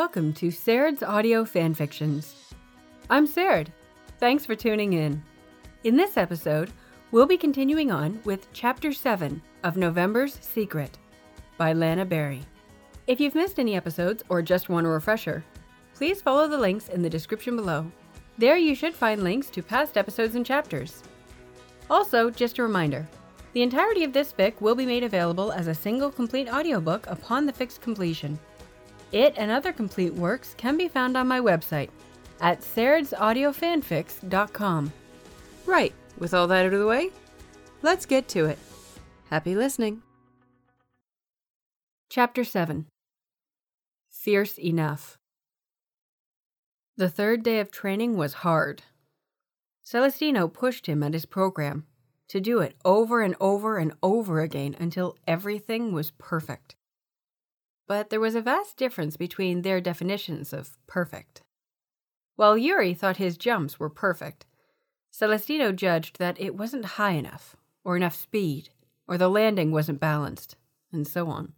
welcome 0.00 0.32
to 0.32 0.50
Saird's 0.50 1.02
Audio 1.02 1.44
Fanfictions. 1.44 2.32
I'm 3.10 3.26
Saird. 3.26 3.70
Thanks 4.18 4.46
for 4.46 4.54
tuning 4.56 4.94
in. 4.94 5.22
In 5.84 5.94
this 5.94 6.16
episode, 6.16 6.72
we'll 7.10 7.26
be 7.26 7.36
continuing 7.36 7.90
on 7.90 8.18
with 8.24 8.50
Chapter 8.54 8.94
7 8.94 9.42
of 9.62 9.76
November's 9.76 10.38
Secret 10.40 10.96
by 11.58 11.74
Lana 11.74 12.06
Berry. 12.06 12.40
If 13.06 13.20
you've 13.20 13.34
missed 13.34 13.58
any 13.58 13.76
episodes 13.76 14.24
or 14.30 14.40
just 14.40 14.70
want 14.70 14.86
a 14.86 14.88
refresher, 14.88 15.44
please 15.92 16.22
follow 16.22 16.48
the 16.48 16.56
links 16.56 16.88
in 16.88 17.02
the 17.02 17.10
description 17.10 17.54
below. 17.54 17.84
There 18.38 18.56
you 18.56 18.74
should 18.74 18.94
find 18.94 19.22
links 19.22 19.50
to 19.50 19.62
past 19.62 19.98
episodes 19.98 20.34
and 20.34 20.46
chapters. 20.46 21.02
Also, 21.90 22.30
just 22.30 22.58
a 22.58 22.62
reminder 22.62 23.06
the 23.52 23.62
entirety 23.62 24.04
of 24.04 24.14
this 24.14 24.32
fic 24.32 24.62
will 24.62 24.74
be 24.74 24.86
made 24.86 25.04
available 25.04 25.52
as 25.52 25.66
a 25.66 25.74
single 25.74 26.10
complete 26.10 26.48
audiobook 26.48 27.06
upon 27.06 27.44
the 27.44 27.52
fic's 27.52 27.76
completion. 27.76 28.38
It 29.12 29.34
and 29.36 29.50
other 29.50 29.72
complete 29.72 30.14
works 30.14 30.54
can 30.56 30.76
be 30.76 30.86
found 30.88 31.16
on 31.16 31.26
my 31.26 31.40
website 31.40 31.90
at 32.40 32.60
sairdsaudiofanfics.com. 32.60 34.92
Right, 35.66 35.92
with 36.18 36.34
all 36.34 36.46
that 36.46 36.66
out 36.66 36.72
of 36.72 36.78
the 36.78 36.86
way, 36.86 37.10
let's 37.82 38.06
get 38.06 38.28
to 38.28 38.46
it. 38.46 38.58
Happy 39.30 39.54
listening. 39.54 40.02
Chapter 42.08 42.44
7 42.44 42.86
Fierce 44.10 44.58
Enough 44.58 45.18
The 46.96 47.08
third 47.08 47.42
day 47.42 47.60
of 47.60 47.70
training 47.70 48.16
was 48.16 48.34
hard. 48.34 48.82
Celestino 49.84 50.52
pushed 50.52 50.86
him 50.86 51.02
at 51.02 51.14
his 51.14 51.26
program 51.26 51.86
to 52.28 52.40
do 52.40 52.60
it 52.60 52.76
over 52.84 53.22
and 53.22 53.34
over 53.40 53.78
and 53.78 53.92
over 54.02 54.40
again 54.40 54.76
until 54.78 55.16
everything 55.26 55.92
was 55.92 56.12
perfect. 56.12 56.76
But 57.90 58.08
there 58.08 58.20
was 58.20 58.36
a 58.36 58.40
vast 58.40 58.76
difference 58.76 59.16
between 59.16 59.62
their 59.62 59.80
definitions 59.80 60.52
of 60.52 60.78
perfect. 60.86 61.42
While 62.36 62.56
Yuri 62.56 62.94
thought 62.94 63.16
his 63.16 63.36
jumps 63.36 63.80
were 63.80 63.90
perfect, 63.90 64.46
Celestino 65.10 65.72
judged 65.72 66.20
that 66.20 66.40
it 66.40 66.54
wasn't 66.54 66.84
high 67.00 67.14
enough, 67.14 67.56
or 67.82 67.96
enough 67.96 68.14
speed, 68.14 68.68
or 69.08 69.18
the 69.18 69.28
landing 69.28 69.72
wasn't 69.72 69.98
balanced, 69.98 70.54
and 70.92 71.04
so 71.04 71.26
on. 71.26 71.54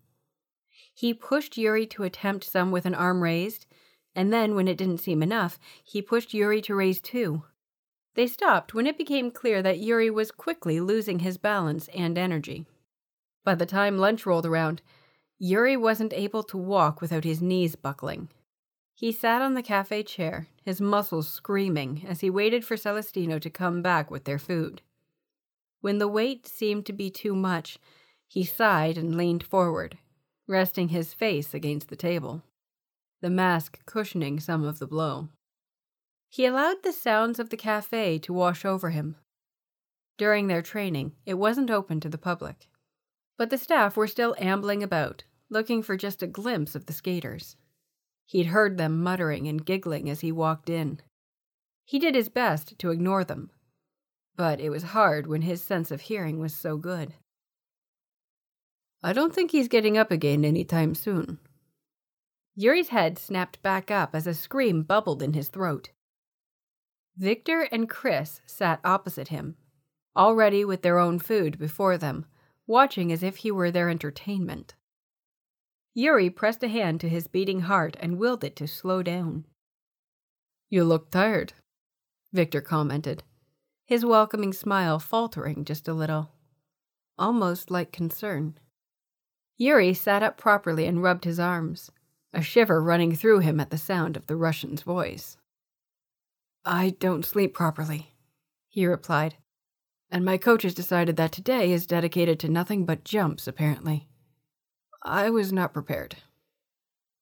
He 0.94 1.12
pushed 1.12 1.58
Yuri 1.58 1.86
to 1.88 2.02
attempt 2.02 2.44
some 2.44 2.70
with 2.70 2.86
an 2.86 2.94
arm 2.94 3.22
raised, 3.22 3.66
and 4.14 4.32
then, 4.32 4.54
when 4.54 4.68
it 4.68 4.78
didn't 4.78 5.02
seem 5.02 5.22
enough, 5.22 5.58
he 5.84 6.00
pushed 6.00 6.32
Yuri 6.32 6.62
to 6.62 6.74
raise 6.74 7.02
two. 7.02 7.42
They 8.14 8.26
stopped 8.26 8.72
when 8.72 8.86
it 8.86 8.96
became 8.96 9.32
clear 9.32 9.60
that 9.60 9.80
Yuri 9.80 10.08
was 10.08 10.30
quickly 10.30 10.80
losing 10.80 11.18
his 11.18 11.36
balance 11.36 11.88
and 11.88 12.16
energy. 12.16 12.64
By 13.44 13.54
the 13.54 13.66
time 13.66 13.98
lunch 13.98 14.24
rolled 14.24 14.46
around, 14.46 14.80
Yuri 15.44 15.76
wasn't 15.76 16.12
able 16.12 16.44
to 16.44 16.56
walk 16.56 17.00
without 17.00 17.24
his 17.24 17.42
knees 17.42 17.74
buckling. 17.74 18.28
He 18.94 19.10
sat 19.10 19.42
on 19.42 19.54
the 19.54 19.62
cafe 19.62 20.04
chair, 20.04 20.46
his 20.62 20.80
muscles 20.80 21.28
screaming, 21.28 22.04
as 22.06 22.20
he 22.20 22.30
waited 22.30 22.64
for 22.64 22.76
Celestino 22.76 23.40
to 23.40 23.50
come 23.50 23.82
back 23.82 24.08
with 24.08 24.22
their 24.22 24.38
food. 24.38 24.82
When 25.80 25.98
the 25.98 26.06
weight 26.06 26.46
seemed 26.46 26.86
to 26.86 26.92
be 26.92 27.10
too 27.10 27.34
much, 27.34 27.80
he 28.28 28.44
sighed 28.44 28.96
and 28.96 29.16
leaned 29.16 29.42
forward, 29.42 29.98
resting 30.46 30.90
his 30.90 31.12
face 31.12 31.54
against 31.54 31.88
the 31.88 31.96
table, 31.96 32.44
the 33.20 33.28
mask 33.28 33.84
cushioning 33.84 34.38
some 34.38 34.62
of 34.62 34.78
the 34.78 34.86
blow. 34.86 35.28
He 36.28 36.46
allowed 36.46 36.84
the 36.84 36.92
sounds 36.92 37.40
of 37.40 37.50
the 37.50 37.56
cafe 37.56 38.20
to 38.20 38.32
wash 38.32 38.64
over 38.64 38.90
him. 38.90 39.16
During 40.16 40.46
their 40.46 40.62
training, 40.62 41.16
it 41.26 41.34
wasn't 41.34 41.68
open 41.68 41.98
to 41.98 42.08
the 42.08 42.16
public. 42.16 42.68
But 43.36 43.50
the 43.50 43.58
staff 43.58 43.96
were 43.96 44.06
still 44.06 44.36
ambling 44.38 44.84
about, 44.84 45.24
looking 45.52 45.82
for 45.82 45.96
just 45.96 46.22
a 46.22 46.26
glimpse 46.26 46.74
of 46.74 46.86
the 46.86 46.92
skaters. 46.92 47.56
He'd 48.26 48.46
heard 48.46 48.78
them 48.78 49.02
muttering 49.02 49.46
and 49.46 49.64
giggling 49.64 50.08
as 50.08 50.20
he 50.20 50.32
walked 50.32 50.70
in. 50.70 51.00
He 51.84 51.98
did 51.98 52.14
his 52.14 52.28
best 52.28 52.78
to 52.78 52.90
ignore 52.90 53.24
them, 53.24 53.50
but 54.36 54.60
it 54.60 54.70
was 54.70 54.82
hard 54.82 55.26
when 55.26 55.42
his 55.42 55.62
sense 55.62 55.90
of 55.90 56.02
hearing 56.02 56.38
was 56.38 56.54
so 56.54 56.76
good. 56.76 57.14
I 59.02 59.12
don't 59.12 59.34
think 59.34 59.50
he's 59.50 59.68
getting 59.68 59.98
up 59.98 60.10
again 60.10 60.44
any 60.44 60.64
time 60.64 60.94
soon. 60.94 61.38
Yuri's 62.54 62.88
head 62.88 63.18
snapped 63.18 63.62
back 63.62 63.90
up 63.90 64.14
as 64.14 64.26
a 64.26 64.34
scream 64.34 64.82
bubbled 64.82 65.22
in 65.22 65.32
his 65.32 65.48
throat. 65.48 65.90
Victor 67.16 67.68
and 67.72 67.88
Chris 67.88 68.40
sat 68.46 68.80
opposite 68.84 69.28
him, 69.28 69.56
already 70.16 70.64
with 70.64 70.82
their 70.82 70.98
own 70.98 71.18
food 71.18 71.58
before 71.58 71.98
them, 71.98 72.26
watching 72.66 73.12
as 73.12 73.22
if 73.22 73.38
he 73.38 73.50
were 73.50 73.70
their 73.70 73.90
entertainment. 73.90 74.74
Yuri 75.94 76.30
pressed 76.30 76.62
a 76.62 76.68
hand 76.68 77.00
to 77.00 77.08
his 77.08 77.26
beating 77.26 77.62
heart 77.62 77.96
and 78.00 78.18
willed 78.18 78.42
it 78.42 78.56
to 78.56 78.66
slow 78.66 79.02
down. 79.02 79.44
You 80.70 80.84
look 80.84 81.10
tired, 81.10 81.52
Victor 82.32 82.62
commented, 82.62 83.22
his 83.84 84.04
welcoming 84.04 84.54
smile 84.54 84.98
faltering 84.98 85.64
just 85.66 85.86
a 85.86 85.92
little, 85.92 86.30
almost 87.18 87.70
like 87.70 87.92
concern. 87.92 88.58
Yuri 89.58 89.92
sat 89.92 90.22
up 90.22 90.38
properly 90.38 90.86
and 90.86 91.02
rubbed 91.02 91.24
his 91.24 91.38
arms, 91.38 91.90
a 92.32 92.40
shiver 92.40 92.82
running 92.82 93.14
through 93.14 93.40
him 93.40 93.60
at 93.60 93.68
the 93.68 93.76
sound 93.76 94.16
of 94.16 94.26
the 94.26 94.36
Russian's 94.36 94.80
voice. 94.80 95.36
I 96.64 96.94
don't 96.98 97.26
sleep 97.26 97.52
properly, 97.52 98.14
he 98.68 98.86
replied. 98.86 99.36
And 100.10 100.24
my 100.24 100.38
coach 100.38 100.62
has 100.62 100.74
decided 100.74 101.16
that 101.16 101.32
today 101.32 101.72
is 101.72 101.86
dedicated 101.86 102.40
to 102.40 102.48
nothing 102.48 102.86
but 102.86 103.04
jumps, 103.04 103.46
apparently. 103.46 104.08
I 105.04 105.30
was 105.30 105.52
not 105.52 105.72
prepared. 105.72 106.16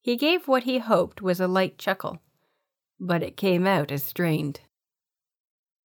He 0.03 0.17
gave 0.17 0.49
what 0.49 0.65
he 0.65 0.79
hoped 0.79 1.23
was 1.23 1.41
a 1.41 1.49
light 1.49 1.79
chuckle, 1.79 2.21
but 2.99 3.23
it 3.23 3.37
came 3.37 3.67
out 3.67 3.91
as 3.91 4.05
strained. 4.05 4.61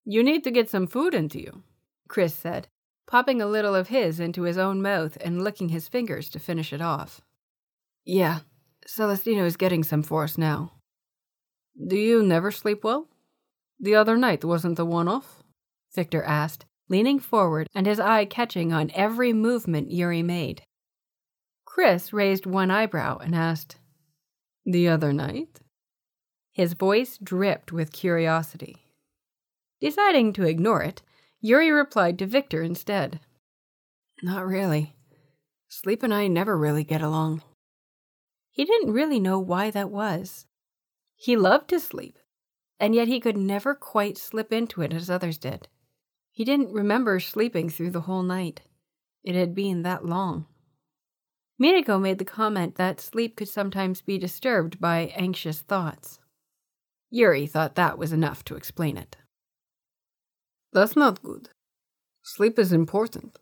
You 0.05 0.23
need 0.23 0.43
to 0.43 0.51
get 0.51 0.69
some 0.69 0.87
food 0.87 1.13
into 1.13 1.39
you, 1.39 1.63
Chris 2.07 2.35
said, 2.35 2.67
popping 3.07 3.41
a 3.41 3.47
little 3.47 3.75
of 3.75 3.87
his 3.87 4.19
into 4.19 4.43
his 4.43 4.57
own 4.57 4.81
mouth 4.81 5.17
and 5.21 5.43
licking 5.43 5.69
his 5.69 5.87
fingers 5.87 6.29
to 6.29 6.39
finish 6.39 6.73
it 6.73 6.81
off. 6.81 7.21
Yeah, 8.05 8.39
Celestino 8.87 9.45
is 9.45 9.55
getting 9.55 9.83
some 9.83 10.03
for 10.03 10.23
us 10.23 10.37
now. 10.37 10.73
Do 11.87 11.95
you 11.95 12.21
never 12.21 12.51
sleep 12.51 12.83
well? 12.83 13.07
The 13.79 13.95
other 13.95 14.17
night 14.17 14.43
wasn't 14.43 14.77
the 14.77 14.85
one 14.85 15.07
off? 15.07 15.43
Victor 15.93 16.23
asked, 16.23 16.65
leaning 16.89 17.19
forward 17.19 17.67
and 17.73 17.85
his 17.85 17.99
eye 17.99 18.25
catching 18.25 18.73
on 18.73 18.91
every 18.93 19.31
movement 19.33 19.91
Yuri 19.91 20.23
made. 20.23 20.63
Chris 21.73 22.13
raised 22.13 22.45
one 22.45 22.69
eyebrow 22.69 23.17
and 23.17 23.33
asked, 23.33 23.77
The 24.63 24.87
other 24.87 25.11
night? 25.11 25.59
His 26.51 26.73
voice 26.73 27.17
dripped 27.17 27.71
with 27.71 27.91
curiosity. 27.91 28.77
Deciding 29.81 30.33
to 30.33 30.45
ignore 30.45 30.83
it, 30.83 31.01
Yuri 31.41 31.71
replied 31.71 32.19
to 32.19 32.27
Victor 32.27 32.61
instead. 32.61 33.21
Not 34.21 34.45
really. 34.45 34.93
Sleep 35.67 36.03
and 36.03 36.13
I 36.13 36.27
never 36.27 36.55
really 36.55 36.83
get 36.83 37.01
along. 37.01 37.41
He 38.51 38.65
didn't 38.65 38.93
really 38.93 39.19
know 39.19 39.39
why 39.39 39.71
that 39.71 39.89
was. 39.89 40.45
He 41.15 41.35
loved 41.35 41.69
to 41.69 41.79
sleep, 41.79 42.19
and 42.79 42.93
yet 42.93 43.07
he 43.07 43.19
could 43.19 43.35
never 43.35 43.73
quite 43.73 44.19
slip 44.19 44.53
into 44.53 44.83
it 44.83 44.93
as 44.93 45.09
others 45.09 45.39
did. 45.39 45.67
He 46.31 46.45
didn't 46.45 46.71
remember 46.71 47.19
sleeping 47.19 47.67
through 47.71 47.89
the 47.89 48.01
whole 48.01 48.21
night. 48.21 48.61
It 49.23 49.33
had 49.33 49.55
been 49.55 49.81
that 49.81 50.05
long. 50.05 50.45
Minako 51.61 52.01
made 52.01 52.17
the 52.17 52.25
comment 52.25 52.75
that 52.75 52.99
sleep 52.99 53.35
could 53.35 53.47
sometimes 53.47 54.01
be 54.01 54.17
disturbed 54.17 54.79
by 54.79 55.13
anxious 55.15 55.61
thoughts. 55.61 56.19
Yuri 57.09 57.45
thought 57.45 57.75
that 57.75 57.97
was 57.97 58.11
enough 58.11 58.43
to 58.45 58.55
explain 58.55 58.97
it. 58.97 59.15
That's 60.71 60.95
not 60.95 61.21
good. 61.21 61.49
Sleep 62.23 62.57
is 62.57 62.73
important. 62.73 63.37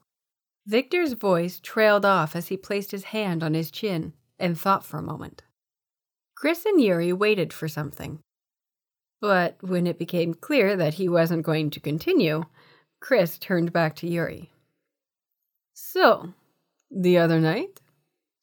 Victor's 0.67 1.13
voice 1.13 1.59
trailed 1.59 2.05
off 2.05 2.35
as 2.35 2.49
he 2.49 2.57
placed 2.57 2.91
his 2.91 3.05
hand 3.05 3.43
on 3.43 3.53
his 3.53 3.71
chin 3.71 4.13
and 4.37 4.59
thought 4.59 4.85
for 4.85 4.97
a 4.97 5.03
moment. 5.03 5.43
Chris 6.35 6.65
and 6.65 6.81
Yuri 6.81 7.13
waited 7.13 7.53
for 7.53 7.67
something, 7.67 8.19
but 9.21 9.55
when 9.61 9.85
it 9.85 9.99
became 9.99 10.33
clear 10.33 10.75
that 10.75 10.95
he 10.95 11.07
wasn't 11.07 11.43
going 11.43 11.69
to 11.69 11.79
continue, 11.79 12.43
Chris 12.99 13.37
turned 13.37 13.71
back 13.71 13.95
to 13.97 14.07
Yuri. 14.07 14.51
So, 15.73 16.33
the 16.89 17.17
other 17.17 17.39
night? 17.39 17.80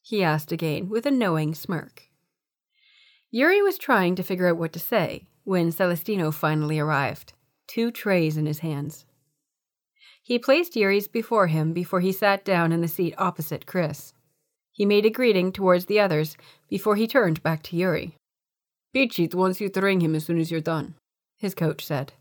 He 0.08 0.22
asked 0.22 0.52
again 0.52 0.88
with 0.88 1.04
a 1.04 1.10
knowing 1.10 1.54
smirk. 1.54 2.04
Yuri 3.30 3.60
was 3.60 3.76
trying 3.76 4.14
to 4.14 4.22
figure 4.22 4.48
out 4.48 4.56
what 4.56 4.72
to 4.72 4.78
say 4.78 5.26
when 5.44 5.70
Celestino 5.70 6.30
finally 6.32 6.78
arrived, 6.78 7.34
two 7.66 7.90
trays 7.90 8.38
in 8.38 8.46
his 8.46 8.60
hands. 8.60 9.04
He 10.22 10.38
placed 10.38 10.76
Yuri's 10.76 11.08
before 11.08 11.48
him 11.48 11.74
before 11.74 12.00
he 12.00 12.10
sat 12.10 12.42
down 12.42 12.72
in 12.72 12.80
the 12.80 12.88
seat 12.88 13.16
opposite 13.18 13.66
Chris. 13.66 14.14
He 14.72 14.86
made 14.86 15.04
a 15.04 15.10
greeting 15.10 15.52
towards 15.52 15.84
the 15.84 16.00
others 16.00 16.38
before 16.70 16.96
he 16.96 17.06
turned 17.06 17.42
back 17.42 17.62
to 17.64 17.76
Yuri. 17.76 18.16
Phichit 18.94 19.34
wants 19.34 19.60
you 19.60 19.68
to 19.68 19.80
ring 19.82 20.00
him 20.00 20.14
as 20.14 20.24
soon 20.24 20.38
as 20.38 20.50
you're 20.50 20.62
done, 20.62 20.94
his 21.36 21.54
coach 21.54 21.84
said. 21.84 22.14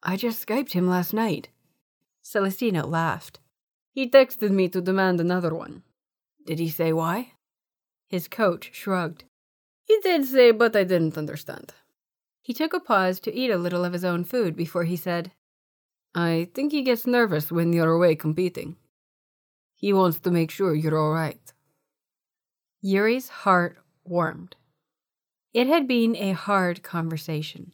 I 0.00 0.16
just 0.16 0.46
Skyped 0.46 0.74
him 0.74 0.86
last 0.86 1.12
night. 1.12 1.48
Celestino 2.22 2.86
laughed. 2.86 3.40
He 3.90 4.08
texted 4.08 4.52
me 4.52 4.68
to 4.68 4.80
demand 4.80 5.20
another 5.20 5.52
one. 5.52 5.82
Did 6.46 6.60
he 6.60 6.70
say 6.70 6.92
why? 6.92 7.32
His 8.08 8.28
coach 8.28 8.70
shrugged. 8.72 9.24
He 9.84 9.98
did 10.02 10.24
say, 10.24 10.52
but 10.52 10.76
I 10.76 10.84
didn't 10.84 11.18
understand. 11.18 11.74
He 12.40 12.54
took 12.54 12.72
a 12.72 12.80
pause 12.80 13.18
to 13.20 13.34
eat 13.34 13.50
a 13.50 13.58
little 13.58 13.84
of 13.84 13.92
his 13.92 14.04
own 14.04 14.22
food 14.22 14.56
before 14.56 14.84
he 14.84 14.96
said, 14.96 15.32
I 16.14 16.48
think 16.54 16.70
he 16.70 16.82
gets 16.82 17.06
nervous 17.06 17.50
when 17.50 17.72
you're 17.72 17.92
away 17.92 18.14
competing. 18.14 18.76
He 19.74 19.92
wants 19.92 20.20
to 20.20 20.30
make 20.30 20.50
sure 20.50 20.74
you're 20.74 20.98
all 20.98 21.12
right. 21.12 21.52
Yuri's 22.80 23.28
heart 23.28 23.78
warmed. 24.04 24.54
It 25.52 25.66
had 25.66 25.88
been 25.88 26.14
a 26.14 26.32
hard 26.32 26.82
conversation, 26.84 27.72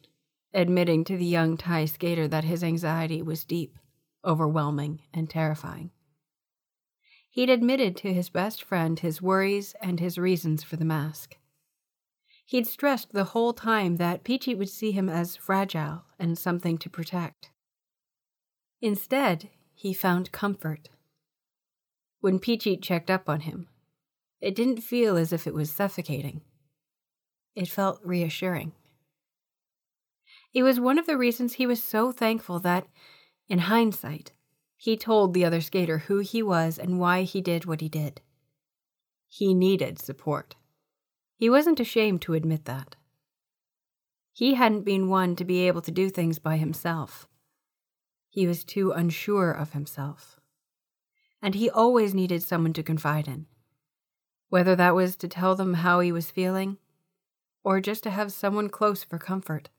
admitting 0.53 1.03
to 1.05 1.17
the 1.17 1.25
young 1.25 1.57
Thai 1.57 1.85
skater 1.85 2.27
that 2.27 2.43
his 2.43 2.63
anxiety 2.63 3.21
was 3.21 3.45
deep, 3.45 3.77
overwhelming, 4.25 5.01
and 5.13 5.29
terrifying. 5.29 5.91
He'd 7.33 7.49
admitted 7.49 7.97
to 7.97 8.13
his 8.13 8.29
best 8.29 8.61
friend 8.61 8.99
his 8.99 9.19
worries 9.19 9.73
and 9.81 9.99
his 9.99 10.19
reasons 10.19 10.61
for 10.61 10.75
the 10.75 10.85
mask. 10.85 11.35
He'd 12.45 12.67
stressed 12.67 13.11
the 13.11 13.23
whole 13.23 13.53
time 13.53 13.95
that 13.95 14.23
Phichit 14.23 14.55
would 14.55 14.69
see 14.69 14.91
him 14.91 15.09
as 15.09 15.35
fragile 15.35 16.03
and 16.19 16.37
something 16.37 16.77
to 16.77 16.91
protect. 16.91 17.49
Instead, 18.81 19.49
he 19.73 19.95
found 19.95 20.31
comfort. 20.31 20.89
When 22.21 22.37
Phichit 22.37 22.83
checked 22.83 23.09
up 23.09 23.27
on 23.27 23.39
him, 23.39 23.67
it 24.39 24.53
didn't 24.53 24.81
feel 24.81 25.17
as 25.17 25.33
if 25.33 25.47
it 25.47 25.55
was 25.55 25.71
suffocating. 25.71 26.41
It 27.55 27.67
felt 27.67 27.99
reassuring. 28.03 28.73
It 30.53 30.61
was 30.61 30.79
one 30.79 30.99
of 30.99 31.07
the 31.07 31.17
reasons 31.17 31.53
he 31.53 31.65
was 31.65 31.83
so 31.83 32.11
thankful 32.11 32.59
that, 32.59 32.85
in 33.49 33.57
hindsight, 33.57 34.33
he 34.83 34.97
told 34.97 35.33
the 35.33 35.45
other 35.45 35.61
skater 35.61 35.99
who 35.99 36.19
he 36.19 36.43
was 36.43 36.77
and 36.77 36.99
why 36.99 37.21
he 37.21 37.39
did 37.39 37.63
what 37.63 37.79
he 37.79 37.87
did. 37.87 38.19
He 39.29 39.53
needed 39.53 39.97
support. 39.97 40.57
He 41.37 41.49
wasn't 41.49 41.79
ashamed 41.79 42.21
to 42.23 42.33
admit 42.33 42.65
that. 42.65 42.97
He 44.33 44.55
hadn't 44.55 44.83
been 44.83 45.07
one 45.07 45.37
to 45.37 45.45
be 45.45 45.69
able 45.69 45.81
to 45.83 45.91
do 45.91 46.09
things 46.09 46.37
by 46.37 46.57
himself. 46.57 47.29
He 48.29 48.45
was 48.45 48.65
too 48.65 48.91
unsure 48.91 49.51
of 49.51 49.71
himself. 49.71 50.37
And 51.41 51.55
he 51.55 51.69
always 51.69 52.13
needed 52.13 52.43
someone 52.43 52.73
to 52.73 52.83
confide 52.83 53.29
in, 53.29 53.45
whether 54.49 54.75
that 54.75 54.95
was 54.95 55.15
to 55.15 55.29
tell 55.29 55.55
them 55.55 55.75
how 55.75 56.01
he 56.01 56.11
was 56.11 56.29
feeling 56.29 56.77
or 57.63 57.79
just 57.79 58.03
to 58.03 58.09
have 58.09 58.33
someone 58.33 58.67
close 58.67 59.01
for 59.01 59.17
comfort. 59.17 59.69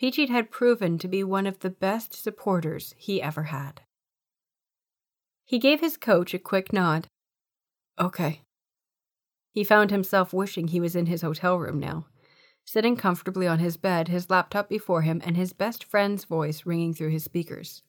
Phichit 0.00 0.28
had 0.28 0.50
proven 0.50 0.98
to 0.98 1.08
be 1.08 1.22
one 1.22 1.46
of 1.46 1.60
the 1.60 1.70
best 1.70 2.14
supporters 2.14 2.94
he 2.96 3.22
ever 3.22 3.44
had. 3.44 3.82
He 5.44 5.58
gave 5.58 5.80
his 5.80 5.96
coach 5.96 6.34
a 6.34 6.38
quick 6.38 6.72
nod. 6.72 7.06
Okay. 7.98 8.40
He 9.52 9.62
found 9.62 9.90
himself 9.90 10.32
wishing 10.32 10.68
he 10.68 10.80
was 10.80 10.96
in 10.96 11.06
his 11.06 11.22
hotel 11.22 11.58
room 11.58 11.78
now, 11.78 12.06
sitting 12.64 12.96
comfortably 12.96 13.46
on 13.46 13.60
his 13.60 13.76
bed, 13.76 14.08
his 14.08 14.30
laptop 14.30 14.68
before 14.68 15.02
him, 15.02 15.20
and 15.24 15.36
his 15.36 15.52
best 15.52 15.84
friend's 15.84 16.24
voice 16.24 16.66
ringing 16.66 16.92
through 16.92 17.10
his 17.10 17.22
speakers. 17.22 17.82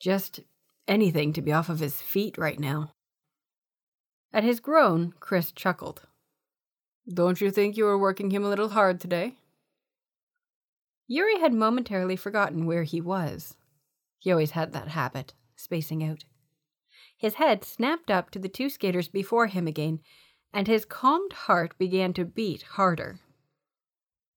Just 0.00 0.40
anything 0.86 1.34
to 1.34 1.42
be 1.42 1.52
off 1.52 1.68
of 1.68 1.80
his 1.80 2.00
feet 2.00 2.38
right 2.38 2.58
now. 2.58 2.92
At 4.32 4.44
his 4.44 4.60
groan, 4.60 5.12
Chris 5.20 5.52
chuckled. 5.52 6.02
Don't 7.12 7.40
you 7.40 7.50
think 7.50 7.76
you 7.76 7.84
were 7.84 7.98
working 7.98 8.30
him 8.30 8.44
a 8.44 8.48
little 8.48 8.70
hard 8.70 9.00
today? 9.00 9.34
Yuri 11.10 11.40
had 11.40 11.54
momentarily 11.54 12.16
forgotten 12.16 12.66
where 12.66 12.82
he 12.82 13.00
was. 13.00 13.56
He 14.18 14.30
always 14.30 14.50
had 14.50 14.74
that 14.74 14.88
habit, 14.88 15.32
spacing 15.56 16.04
out. 16.04 16.24
His 17.16 17.34
head 17.34 17.64
snapped 17.64 18.10
up 18.10 18.30
to 18.30 18.38
the 18.38 18.48
two 18.48 18.68
skaters 18.68 19.08
before 19.08 19.46
him 19.46 19.66
again, 19.66 20.00
and 20.52 20.68
his 20.68 20.84
calmed 20.84 21.32
heart 21.32 21.76
began 21.78 22.12
to 22.12 22.26
beat 22.26 22.62
harder. 22.62 23.20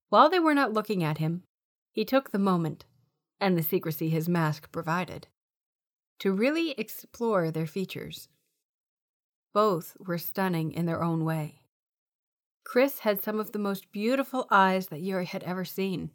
While 0.07 0.29
they 0.29 0.39
were 0.39 0.53
not 0.53 0.71
looking 0.71 1.03
at 1.03 1.17
him, 1.17 1.43
he 1.91 2.05
took 2.05 2.31
the 2.31 2.39
moment, 2.39 2.85
and 3.41 3.57
the 3.57 3.63
secrecy 3.63 4.09
his 4.09 4.29
mask 4.29 4.71
provided, 4.71 5.27
to 6.19 6.31
really 6.31 6.71
explore 6.71 7.51
their 7.51 7.67
features. 7.67 8.29
Both 9.53 9.97
were 9.99 10.17
stunning 10.17 10.71
in 10.71 10.85
their 10.85 11.03
own 11.03 11.25
way. 11.25 11.63
Chris 12.63 12.99
had 12.99 13.21
some 13.21 13.41
of 13.41 13.51
the 13.51 13.59
most 13.59 13.91
beautiful 13.91 14.47
eyes 14.49 14.87
that 14.87 15.01
Yuri 15.01 15.25
had 15.25 15.43
ever 15.43 15.65
seen 15.65 16.11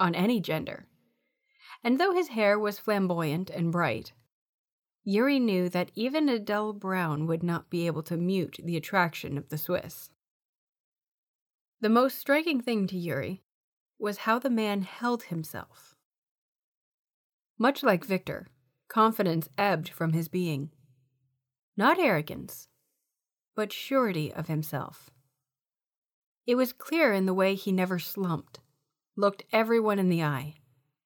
on 0.00 0.14
any 0.14 0.40
gender. 0.40 0.86
And 1.84 2.00
though 2.00 2.12
his 2.12 2.28
hair 2.28 2.58
was 2.58 2.78
flamboyant 2.78 3.50
and 3.50 3.70
bright, 3.70 4.12
Yuri 5.04 5.38
knew 5.38 5.68
that 5.68 5.90
even 5.94 6.28
a 6.28 6.38
dull 6.38 6.72
brown 6.72 7.26
would 7.26 7.42
not 7.42 7.70
be 7.70 7.86
able 7.86 8.02
to 8.02 8.16
mute 8.16 8.58
the 8.62 8.76
attraction 8.76 9.38
of 9.38 9.48
the 9.48 9.58
Swiss. 9.58 10.10
The 11.80 11.88
most 11.88 12.18
striking 12.18 12.60
thing 12.60 12.86
to 12.88 12.96
Yuri 12.96 13.42
was 13.98 14.18
how 14.18 14.38
the 14.38 14.50
man 14.50 14.82
held 14.82 15.24
himself. 15.24 15.94
Much 17.58 17.82
like 17.82 18.04
Victor, 18.04 18.48
confidence 18.88 19.48
ebbed 19.56 19.88
from 19.88 20.12
his 20.12 20.28
being. 20.28 20.70
Not 21.76 21.98
arrogance, 21.98 22.68
but 23.54 23.72
surety 23.72 24.32
of 24.32 24.48
himself. 24.48 25.10
It 26.46 26.56
was 26.56 26.72
clear 26.72 27.12
in 27.12 27.26
the 27.26 27.34
way 27.34 27.54
he 27.54 27.72
never 27.72 27.98
slumped, 27.98 28.60
looked 29.16 29.44
everyone 29.52 29.98
in 29.98 30.08
the 30.08 30.22
eye, 30.22 30.54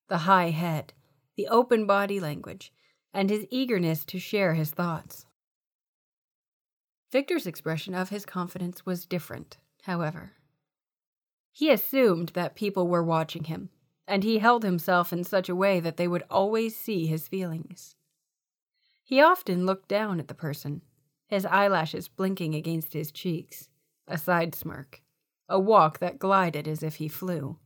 the 0.08 0.18
high 0.18 0.50
head, 0.50 0.92
the 1.36 1.48
open 1.48 1.86
body 1.86 2.20
language, 2.20 2.72
and 3.12 3.30
his 3.30 3.46
eagerness 3.50 4.04
to 4.04 4.18
share 4.18 4.54
his 4.54 4.70
thoughts. 4.70 5.26
Victor's 7.10 7.46
expression 7.46 7.94
of 7.94 8.08
his 8.08 8.26
confidence 8.26 8.84
was 8.84 9.06
different, 9.06 9.56
however. 9.82 10.32
He 11.52 11.70
assumed 11.70 12.30
that 12.30 12.56
people 12.56 12.88
were 12.88 13.04
watching 13.04 13.44
him, 13.44 13.70
and 14.06 14.24
he 14.24 14.38
held 14.38 14.64
himself 14.64 15.12
in 15.12 15.22
such 15.22 15.48
a 15.48 15.54
way 15.54 15.78
that 15.78 15.96
they 15.96 16.08
would 16.08 16.24
always 16.28 16.76
see 16.76 17.06
his 17.06 17.28
feelings. 17.28 17.94
He 19.04 19.20
often 19.20 19.64
looked 19.64 19.88
down 19.88 20.18
at 20.18 20.28
the 20.28 20.34
person, 20.34 20.82
his 21.28 21.46
eyelashes 21.46 22.08
blinking 22.08 22.54
against 22.54 22.92
his 22.92 23.12
cheeks, 23.12 23.68
a 24.08 24.18
side 24.18 24.54
smirk, 24.54 25.00
a 25.48 25.60
walk 25.60 25.98
that 26.00 26.18
glided 26.18 26.66
as 26.66 26.82
if 26.82 26.96
he 26.96 27.08
flew. 27.08 27.58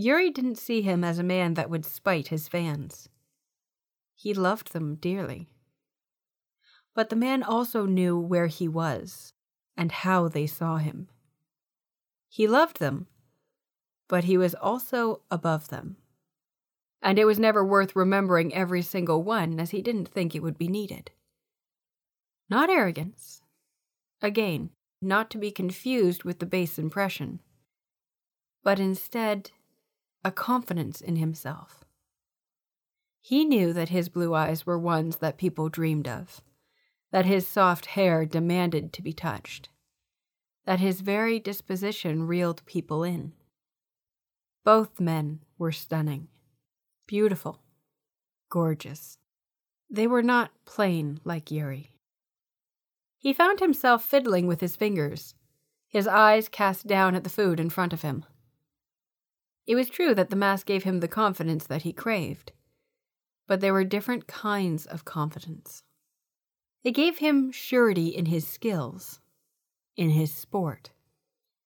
Yuri 0.00 0.30
didn't 0.30 0.58
see 0.58 0.80
him 0.80 1.02
as 1.02 1.18
a 1.18 1.24
man 1.24 1.54
that 1.54 1.68
would 1.68 1.84
spite 1.84 2.28
his 2.28 2.46
fans. 2.46 3.08
He 4.14 4.32
loved 4.32 4.72
them 4.72 4.94
dearly. 4.94 5.48
But 6.94 7.08
the 7.08 7.16
man 7.16 7.42
also 7.42 7.84
knew 7.84 8.16
where 8.16 8.46
he 8.46 8.68
was 8.68 9.32
and 9.76 9.90
how 9.90 10.28
they 10.28 10.46
saw 10.46 10.76
him. 10.76 11.08
He 12.28 12.46
loved 12.46 12.78
them, 12.78 13.08
but 14.06 14.22
he 14.22 14.38
was 14.38 14.54
also 14.54 15.22
above 15.32 15.66
them. 15.66 15.96
And 17.02 17.18
it 17.18 17.24
was 17.24 17.40
never 17.40 17.64
worth 17.64 17.96
remembering 17.96 18.54
every 18.54 18.82
single 18.82 19.24
one, 19.24 19.58
as 19.58 19.70
he 19.70 19.82
didn't 19.82 20.06
think 20.06 20.32
it 20.32 20.44
would 20.44 20.58
be 20.58 20.68
needed. 20.68 21.10
Not 22.48 22.70
arrogance. 22.70 23.42
Again, 24.22 24.70
not 25.02 25.28
to 25.30 25.38
be 25.38 25.50
confused 25.50 26.22
with 26.22 26.38
the 26.38 26.46
base 26.46 26.78
impression, 26.78 27.40
but 28.62 28.78
instead 28.78 29.50
a 30.24 30.30
confidence 30.30 31.00
in 31.00 31.16
himself. 31.16 31.84
He 33.20 33.44
knew 33.44 33.72
that 33.72 33.90
his 33.90 34.08
blue 34.08 34.34
eyes 34.34 34.64
were 34.64 34.78
ones 34.78 35.16
that 35.16 35.38
people 35.38 35.68
dreamed 35.68 36.08
of, 36.08 36.40
that 37.10 37.26
his 37.26 37.46
soft 37.46 37.86
hair 37.86 38.24
demanded 38.24 38.92
to 38.92 39.02
be 39.02 39.12
touched, 39.12 39.68
that 40.66 40.80
his 40.80 41.00
very 41.00 41.38
disposition 41.38 42.26
reeled 42.26 42.64
people 42.66 43.04
in. 43.04 43.32
Both 44.64 45.00
men 45.00 45.40
were 45.56 45.72
stunning, 45.72 46.28
beautiful, 47.06 47.60
gorgeous. 48.50 49.18
They 49.90 50.06
were 50.06 50.22
not 50.22 50.50
plain 50.64 51.20
like 51.24 51.50
Yuri. 51.50 51.92
He 53.18 53.32
found 53.32 53.60
himself 53.60 54.04
fiddling 54.04 54.46
with 54.46 54.60
his 54.60 54.76
fingers, 54.76 55.34
his 55.88 56.06
eyes 56.06 56.48
cast 56.48 56.86
down 56.86 57.14
at 57.14 57.24
the 57.24 57.30
food 57.30 57.58
in 57.58 57.70
front 57.70 57.92
of 57.92 58.02
him. 58.02 58.24
It 59.68 59.74
was 59.74 59.90
true 59.90 60.14
that 60.14 60.30
the 60.30 60.36
mask 60.36 60.64
gave 60.64 60.84
him 60.84 61.00
the 61.00 61.08
confidence 61.08 61.66
that 61.66 61.82
he 61.82 61.92
craved, 61.92 62.52
but 63.46 63.60
there 63.60 63.74
were 63.74 63.84
different 63.84 64.26
kinds 64.26 64.86
of 64.86 65.04
confidence. 65.04 65.82
It 66.82 66.92
gave 66.92 67.18
him 67.18 67.52
surety 67.52 68.08
in 68.08 68.24
his 68.26 68.48
skills, 68.48 69.20
in 69.94 70.08
his 70.08 70.32
sport, 70.32 70.92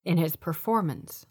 in 0.04 0.18
his 0.18 0.34
performance. 0.34 1.26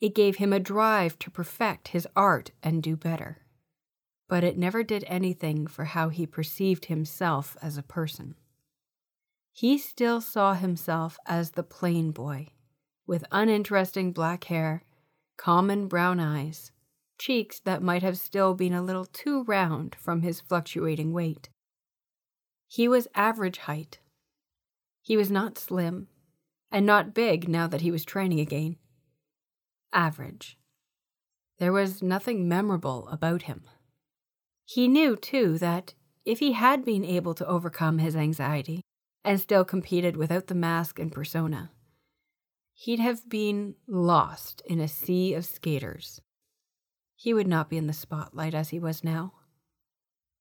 It 0.00 0.14
gave 0.14 0.36
him 0.36 0.54
a 0.54 0.58
drive 0.58 1.18
to 1.18 1.30
perfect 1.30 1.88
his 1.88 2.08
art 2.16 2.50
and 2.62 2.82
do 2.82 2.96
better. 2.96 3.42
But 4.26 4.42
it 4.42 4.56
never 4.56 4.82
did 4.82 5.04
anything 5.06 5.66
for 5.66 5.84
how 5.84 6.08
he 6.08 6.26
perceived 6.26 6.86
himself 6.86 7.58
as 7.60 7.76
a 7.76 7.82
person. 7.82 8.36
He 9.52 9.76
still 9.76 10.22
saw 10.22 10.54
himself 10.54 11.18
as 11.26 11.50
the 11.50 11.62
plain 11.62 12.10
boy, 12.10 12.52
with 13.06 13.26
uninteresting 13.30 14.12
black 14.12 14.44
hair 14.44 14.82
common 15.36 15.88
brown 15.88 16.20
eyes, 16.20 16.72
cheeks 17.18 17.60
that 17.60 17.82
might 17.82 18.02
have 18.02 18.18
still 18.18 18.54
been 18.54 18.72
a 18.72 18.82
little 18.82 19.04
too 19.04 19.44
round 19.44 19.94
from 19.94 20.22
his 20.22 20.40
fluctuating 20.40 21.12
weight. 21.12 21.48
He 22.66 22.88
was 22.88 23.08
average 23.14 23.58
height. 23.58 24.00
He 25.02 25.16
was 25.16 25.30
not 25.30 25.58
slim, 25.58 26.08
and 26.70 26.84
not 26.84 27.14
big 27.14 27.48
now 27.48 27.66
that 27.68 27.82
he 27.82 27.90
was 27.90 28.04
training 28.04 28.40
again. 28.40 28.76
Average. 29.92 30.58
There 31.58 31.72
was 31.72 32.02
nothing 32.02 32.48
memorable 32.48 33.06
about 33.08 33.42
him. 33.42 33.62
He 34.64 34.88
knew, 34.88 35.14
too, 35.14 35.58
that 35.58 35.94
if 36.24 36.40
he 36.40 36.52
had 36.52 36.84
been 36.84 37.04
able 37.04 37.34
to 37.34 37.46
overcome 37.46 37.98
his 37.98 38.16
anxiety 38.16 38.80
and 39.24 39.38
still 39.38 39.64
competed 39.64 40.16
without 40.16 40.48
the 40.48 40.54
mask 40.54 40.98
and 40.98 41.12
persona, 41.12 41.70
he'd 42.74 42.98
have 43.00 43.28
been 43.28 43.74
lost 43.86 44.62
in 44.66 44.80
a 44.80 44.88
sea 44.88 45.32
of 45.34 45.44
skaters. 45.44 46.20
He 47.16 47.32
would 47.32 47.46
not 47.46 47.70
be 47.70 47.78
in 47.78 47.86
the 47.86 47.92
spotlight 47.92 48.54
as 48.54 48.70
he 48.70 48.78
was 48.78 49.04
now. 49.04 49.32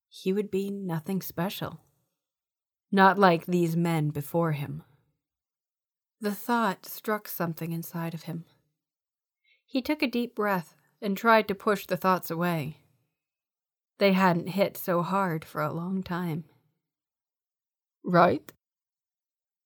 He 0.09 0.33
would 0.33 0.51
be 0.51 0.69
nothing 0.69 1.21
special. 1.21 1.79
Not 2.91 3.17
like 3.17 3.45
these 3.45 3.75
men 3.75 4.09
before 4.09 4.51
him. 4.51 4.83
The 6.19 6.35
thought 6.35 6.85
struck 6.85 7.27
something 7.27 7.71
inside 7.71 8.13
of 8.13 8.23
him. 8.23 8.45
He 9.65 9.81
took 9.81 10.01
a 10.01 10.07
deep 10.07 10.35
breath 10.35 10.75
and 11.01 11.17
tried 11.17 11.47
to 11.47 11.55
push 11.55 11.85
the 11.85 11.97
thoughts 11.97 12.29
away. 12.29 12.77
They 13.97 14.13
hadn't 14.13 14.49
hit 14.49 14.77
so 14.77 15.01
hard 15.01 15.45
for 15.45 15.61
a 15.61 15.73
long 15.73 16.03
time. 16.03 16.45
Right? 18.03 18.51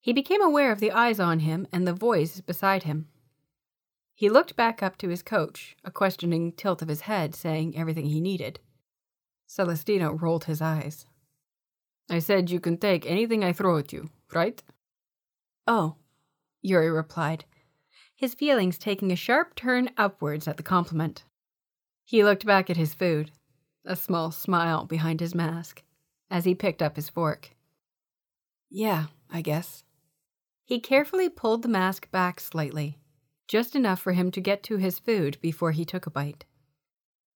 He 0.07 0.13
became 0.13 0.41
aware 0.41 0.71
of 0.71 0.79
the 0.79 0.93
eyes 0.93 1.19
on 1.19 1.39
him 1.39 1.67
and 1.73 1.85
the 1.85 1.91
voice 1.91 2.39
beside 2.39 2.83
him. 2.83 3.09
He 4.15 4.29
looked 4.29 4.55
back 4.55 4.81
up 4.81 4.97
to 4.99 5.09
his 5.09 5.21
coach, 5.21 5.75
a 5.83 5.91
questioning 5.91 6.53
tilt 6.53 6.81
of 6.81 6.87
his 6.87 7.01
head 7.01 7.35
saying 7.35 7.77
everything 7.77 8.05
he 8.05 8.21
needed. 8.21 8.61
Celestino 9.49 10.13
rolled 10.13 10.45
his 10.45 10.61
eyes. 10.61 11.07
I 12.09 12.19
said 12.19 12.49
you 12.49 12.61
can 12.61 12.77
take 12.77 13.05
anything 13.05 13.43
I 13.43 13.51
throw 13.51 13.77
at 13.77 13.91
you, 13.91 14.09
right? 14.33 14.63
Oh, 15.67 15.97
Yuri 16.61 16.89
replied, 16.89 17.43
his 18.15 18.33
feelings 18.33 18.77
taking 18.77 19.11
a 19.11 19.17
sharp 19.17 19.55
turn 19.55 19.89
upwards 19.97 20.47
at 20.47 20.55
the 20.55 20.63
compliment. 20.63 21.25
He 22.05 22.23
looked 22.23 22.45
back 22.45 22.69
at 22.69 22.77
his 22.77 22.93
food, 22.93 23.31
a 23.83 23.97
small 23.97 24.31
smile 24.31 24.85
behind 24.85 25.19
his 25.19 25.35
mask, 25.35 25.83
as 26.31 26.45
he 26.45 26.55
picked 26.55 26.81
up 26.81 26.95
his 26.95 27.09
fork. 27.09 27.49
Yeah, 28.69 29.07
I 29.29 29.41
guess. 29.41 29.83
He 30.67 30.81
carefully 30.81 31.29
pulled 31.29 31.61
the 31.61 31.69
mask 31.69 32.11
back 32.11 32.41
slightly, 32.41 32.99
just 33.47 33.73
enough 33.73 34.01
for 34.01 34.11
him 34.11 34.31
to 34.31 34.41
get 34.41 34.63
to 34.63 34.75
his 34.75 34.99
food 34.99 35.37
before 35.39 35.71
he 35.71 35.85
took 35.85 36.05
a 36.05 36.09
bite. 36.09 36.43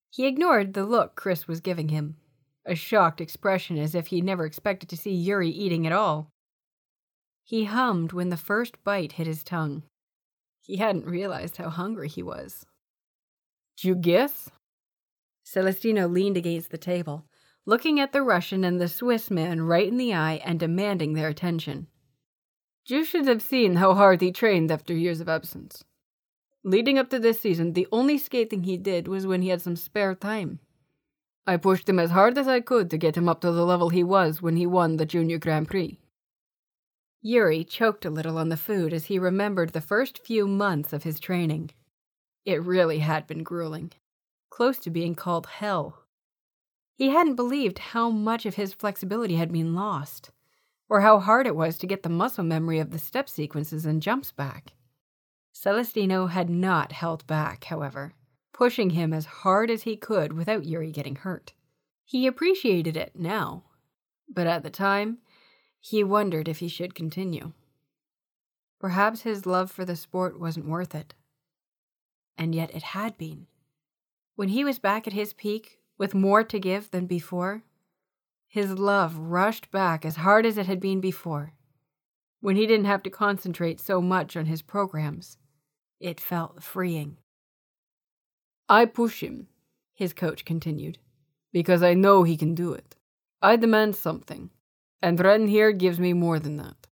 He 0.10 0.28
ignored 0.28 0.74
the 0.74 0.86
look 0.86 1.16
Chris 1.16 1.48
was 1.48 1.62
giving 1.62 1.88
him, 1.88 2.18
a 2.66 2.76
shocked 2.76 3.22
expression 3.22 3.78
as 3.78 3.96
if 3.96 4.08
he 4.08 4.20
never 4.20 4.46
expected 4.46 4.90
to 4.90 4.98
see 4.98 5.14
Yuri 5.14 5.50
eating 5.50 5.88
at 5.88 5.94
all. 5.94 6.30
He 7.46 7.64
hummed 7.64 8.12
when 8.12 8.28
the 8.28 8.36
first 8.36 8.84
bite 8.84 9.14
hit 9.14 9.28
his 9.28 9.46
tongue. 9.46 9.84
He 10.60 10.76
hadn't 10.76 11.06
realized 11.06 11.56
how 11.56 11.70
hungry 11.70 12.10
he 12.10 12.22
was. 12.22 12.66
Do 13.78 13.88
you 13.88 13.96
guess? 13.96 14.50
Celestino 15.46 16.10
leaned 16.10 16.36
against 16.36 16.70
the 16.70 16.78
table, 16.78 17.28
looking 17.66 17.98
at 17.98 18.12
the 18.12 18.24
Russian 18.24 18.66
and 18.66 18.82
the 18.82 18.90
Swiss 18.90 19.32
man 19.32 19.62
right 19.62 19.88
in 19.88 19.96
the 19.96 20.14
eye 20.14 20.42
and 20.44 20.60
demanding 20.60 21.14
their 21.14 21.30
attention. 21.30 21.88
You 22.92 23.06
should 23.06 23.26
have 23.28 23.42
seen 23.42 23.76
how 23.76 23.94
hard 23.94 24.20
he 24.20 24.34
trained 24.34 24.70
after 24.70 24.94
years 24.94 25.22
of 25.22 25.30
absence. 25.30 25.86
Leading 26.62 26.98
up 26.98 27.10
to 27.12 27.20
this 27.20 27.40
season, 27.40 27.72
the 27.72 27.88
only 27.90 28.18
skating 28.18 28.64
he 28.64 28.76
did 28.76 29.08
was 29.08 29.26
when 29.26 29.42
he 29.42 29.48
had 29.48 29.62
some 29.62 29.78
spare 29.78 30.14
time. 30.14 30.60
I 31.48 31.56
pushed 31.56 31.88
him 31.88 32.00
as 32.00 32.12
hard 32.12 32.38
as 32.38 32.50
I 32.50 32.60
could 32.60 32.90
to 32.90 32.98
get 32.98 33.16
him 33.16 33.30
up 33.30 33.40
to 33.42 33.52
the 33.54 33.66
level 33.66 33.90
he 33.90 34.04
was 34.04 34.42
when 34.42 34.58
he 34.58 34.66
won 34.66 34.98
the 34.98 35.06
Junior 35.06 35.38
Grand 35.38 35.70
Prix. 35.70 36.00
Yuri 37.22 37.64
choked 37.64 38.04
a 38.04 38.10
little 38.10 38.38
on 38.38 38.50
the 38.50 38.58
food 38.58 38.92
as 38.92 39.06
he 39.06 39.18
remembered 39.18 39.72
the 39.72 39.80
first 39.80 40.26
few 40.26 40.46
months 40.46 40.92
of 40.92 41.04
his 41.04 41.18
training. 41.18 41.72
It 42.44 42.62
really 42.62 43.00
had 43.00 43.26
been 43.26 43.44
grueling 43.44 43.94
close 44.50 44.78
to 44.80 44.90
being 44.90 45.16
called 45.16 45.46
hell. 45.46 46.04
He 46.98 47.10
hadn't 47.10 47.36
believed 47.36 47.80
how 47.80 48.10
much 48.10 48.46
of 48.46 48.56
his 48.56 48.74
flexibility 48.74 49.38
had 49.38 49.52
been 49.52 49.74
lost, 49.74 50.32
or 50.92 51.00
how 51.00 51.20
hard 51.20 51.48
it 51.48 51.56
was 51.56 51.78
to 51.78 51.88
get 51.88 52.04
the 52.04 52.10
muscle 52.10 52.44
memory 52.44 52.78
of 52.78 52.92
the 52.92 53.00
step 53.00 53.30
sequences 53.30 53.86
and 53.86 54.02
jumps 54.02 54.34
back. 54.34 54.74
Celestino 55.54 56.30
had 56.30 56.50
not 56.50 56.92
held 56.92 57.26
back, 57.28 57.64
however, 57.64 58.14
pushing 58.52 58.90
him 58.90 59.14
as 59.14 59.24
hard 59.24 59.72
as 59.72 59.84
he 59.84 59.96
could 59.96 60.34
without 60.34 60.66
Yuri 60.66 60.92
getting 60.92 61.16
hurt. 61.16 61.54
He 62.04 62.28
appreciated 62.28 62.98
it 62.98 63.14
now, 63.16 63.64
but 64.28 64.48
at 64.48 64.64
the 64.64 64.70
time, 64.70 65.20
he 65.80 66.04
wondered 66.04 66.50
if 66.50 66.60
he 66.60 66.68
should 66.68 66.94
continue. 66.94 67.54
Perhaps 68.78 69.22
his 69.22 69.46
love 69.46 69.72
for 69.72 69.86
the 69.86 69.96
sport 69.96 70.42
wasn't 70.42 70.68
worth 70.68 70.94
it. 70.94 71.14
And 72.38 72.54
yet 72.54 72.76
it 72.76 72.84
had 72.84 73.18
been. 73.18 73.48
When 74.36 74.50
he 74.50 74.66
was 74.66 74.78
back 74.78 75.08
at 75.08 75.14
his 75.14 75.32
peak, 75.32 75.80
with 75.98 76.14
more 76.14 76.44
to 76.44 76.60
give 76.60 76.92
than 76.92 77.06
before, 77.06 77.64
his 78.52 78.78
love 78.78 79.18
rushed 79.18 79.72
back 79.72 80.06
as 80.06 80.18
hard 80.18 80.46
as 80.46 80.58
it 80.58 80.66
had 80.66 80.82
been 80.82 81.00
before. 81.00 81.54
When 82.42 82.58
he 82.58 82.68
didn't 82.68 82.86
have 82.86 83.02
to 83.04 83.10
concentrate 83.10 83.80
so 83.80 84.02
much 84.02 84.36
on 84.36 84.46
his 84.46 84.62
programs, 84.62 85.38
it 86.00 86.20
felt 86.20 86.62
freeing. 86.62 87.18
I 88.68 88.86
push 88.86 89.24
him, 89.24 89.48
his 89.94 90.12
coach 90.12 90.44
continued, 90.44 90.98
because 91.54 91.82
I 91.82 91.94
know 91.94 92.24
he 92.24 92.36
can 92.36 92.54
do 92.54 92.74
it. 92.74 92.98
I 93.42 93.56
demand 93.56 93.96
something, 93.96 94.50
and 95.02 95.20
Ren 95.20 95.48
here 95.48 95.72
gives 95.72 96.00
me 96.00 96.12
more 96.12 96.38
than 96.38 96.58
that. 96.58 96.88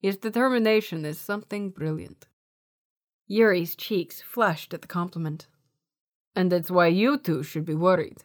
His 0.00 0.18
determination 0.18 1.06
is 1.06 1.18
something 1.18 1.70
brilliant. 1.70 2.28
Yuri's 3.26 3.74
cheeks 3.74 4.20
flushed 4.20 4.74
at 4.74 4.82
the 4.82 4.88
compliment 4.88 5.48
and 6.38 6.52
that's 6.52 6.70
why 6.70 6.86
you 6.86 7.18
two 7.18 7.42
should 7.42 7.64
be 7.64 7.74
worried. 7.74 8.22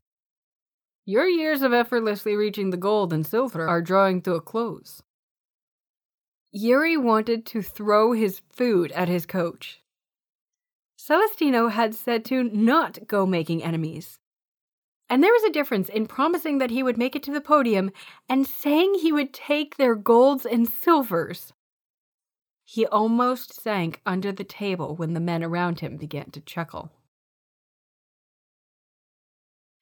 Your 1.05 1.27
years 1.27 1.61
of 1.61 1.73
effortlessly 1.73 2.35
reaching 2.35 2.69
the 2.69 2.77
gold 2.77 3.11
and 3.11 3.25
silver 3.25 3.67
are 3.67 3.81
drawing 3.81 4.21
to 4.21 4.35
a 4.35 4.41
close. 4.41 5.03
Yuri 6.51 6.95
wanted 6.95 7.45
to 7.47 7.61
throw 7.61 8.13
his 8.13 8.41
food 8.53 8.91
at 8.93 9.09
his 9.09 9.25
coach. 9.25 9.81
Celestino 10.97 11.67
had 11.67 11.93
said 11.93 12.23
to 12.25 12.43
not 12.43 13.05
go 13.07 13.25
making 13.25 13.61
enemies. 13.61 14.19
And 15.09 15.21
there 15.21 15.33
was 15.33 15.43
a 15.43 15.51
difference 15.51 15.89
in 15.89 16.07
promising 16.07 16.59
that 16.59 16.71
he 16.71 16.81
would 16.81 16.97
make 16.97 17.15
it 17.17 17.23
to 17.23 17.33
the 17.33 17.41
podium 17.41 17.91
and 18.29 18.47
saying 18.47 18.93
he 18.93 19.11
would 19.11 19.33
take 19.33 19.75
their 19.75 19.95
golds 19.95 20.45
and 20.45 20.69
silvers. 20.69 21.51
He 22.63 22.85
almost 22.85 23.61
sank 23.61 23.99
under 24.05 24.31
the 24.31 24.45
table 24.45 24.95
when 24.95 25.13
the 25.13 25.19
men 25.19 25.43
around 25.43 25.81
him 25.81 25.97
began 25.97 26.31
to 26.31 26.39
chuckle. 26.39 26.91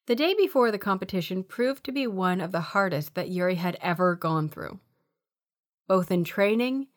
The 0.06 0.16
day 0.16 0.34
before 0.34 0.72
the 0.72 0.78
competition 0.78 1.44
proved 1.44 1.84
to 1.84 1.92
be 1.92 2.08
one 2.08 2.40
of 2.40 2.50
the 2.50 2.60
hardest 2.60 3.14
that 3.14 3.30
Yuri 3.30 3.54
had 3.54 3.78
ever 3.80 4.16
gone 4.16 4.48
through, 4.48 4.80
both 5.86 6.10
in 6.10 6.24
training 6.24 6.88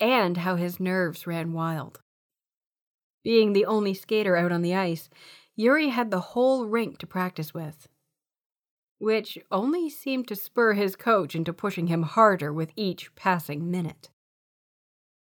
and 0.00 0.38
how 0.38 0.56
his 0.56 0.80
nerves 0.80 1.28
ran 1.28 1.52
wild. 1.52 2.00
Being 3.22 3.52
the 3.52 3.66
only 3.66 3.94
skater 3.94 4.36
out 4.36 4.50
on 4.50 4.62
the 4.62 4.74
ice, 4.74 5.08
Yuri 5.54 5.90
had 5.90 6.10
the 6.10 6.20
whole 6.20 6.66
rink 6.66 6.98
to 6.98 7.06
practice 7.06 7.54
with, 7.54 7.86
which 8.98 9.38
only 9.52 9.88
seemed 9.88 10.26
to 10.28 10.34
spur 10.34 10.72
his 10.72 10.96
coach 10.96 11.36
into 11.36 11.52
pushing 11.52 11.86
him 11.86 12.02
harder 12.02 12.52
with 12.52 12.72
each 12.74 13.14
passing 13.14 13.70
minute. 13.70 14.10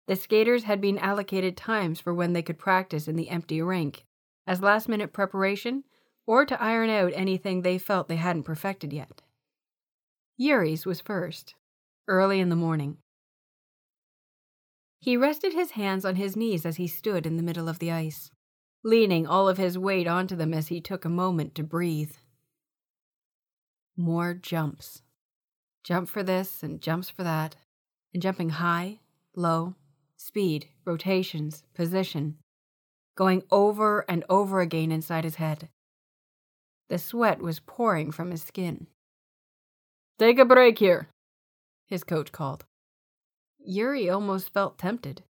The 0.07 0.15
skaters 0.15 0.63
had 0.63 0.79
been 0.79 0.97
allocated 0.97 1.57
times 1.57 1.99
for 1.99 2.13
when 2.13 2.31
they 2.31 2.41
could 2.41 2.57
practice 2.57 3.09
in 3.09 3.17
the 3.17 3.29
empty 3.29 3.61
rink 3.61 4.05
as 4.45 4.61
last 4.61 4.87
minute 4.87 5.11
preparation 5.11 5.83
or 6.27 6.45
to 6.45 6.61
iron 6.61 6.89
out 6.89 7.13
anything 7.15 7.61
they 7.61 7.77
felt 7.77 8.07
they 8.07 8.17
hadn't 8.17 8.43
perfected 8.43 8.93
yet. 8.93 9.21
Yuri's 10.37 10.85
was 10.85 11.01
first, 11.01 11.55
early 12.07 12.39
in 12.39 12.49
the 12.49 12.55
morning. 12.55 12.97
He 14.99 15.15
rested 15.15 15.53
his 15.53 15.71
hands 15.71 16.05
on 16.05 16.15
his 16.15 16.35
knees 16.35 16.65
as 16.65 16.75
he 16.75 16.87
stood 16.87 17.25
in 17.25 17.37
the 17.37 17.43
middle 17.43 17.69
of 17.69 17.79
the 17.79 17.91
ice, 17.91 18.29
leaning 18.83 19.25
all 19.25 19.47
of 19.47 19.57
his 19.57 19.77
weight 19.77 20.05
onto 20.05 20.35
them 20.35 20.53
as 20.53 20.67
he 20.67 20.81
took 20.81 21.05
a 21.05 21.09
moment 21.09 21.55
to 21.55 21.63
breathe. 21.63 22.13
More 23.95 24.33
jumps. 24.33 25.01
Jump 25.83 26.09
for 26.09 26.23
this 26.23 26.61
and 26.61 26.81
jumps 26.81 27.09
for 27.09 27.23
that, 27.23 27.55
and 28.13 28.21
jumping 28.21 28.49
high, 28.49 28.99
low, 29.35 29.75
speed, 30.17 30.67
rotations, 30.83 31.63
position, 31.73 32.37
going 33.15 33.43
over 33.49 34.03
and 34.09 34.23
over 34.29 34.59
again 34.59 34.91
inside 34.91 35.23
his 35.23 35.35
head. 35.35 35.69
The 36.89 36.97
sweat 36.97 37.41
was 37.41 37.59
pouring 37.59 38.11
from 38.11 38.31
his 38.31 38.43
skin. 38.43 38.87
Take 40.17 40.39
a 40.39 40.45
break 40.45 40.79
here, 40.79 41.09
his 41.85 42.03
coach 42.03 42.31
called. 42.31 42.65
Yuri 43.59 44.09
almost 44.09 44.53
felt 44.53 44.77
tempted. 44.77 45.23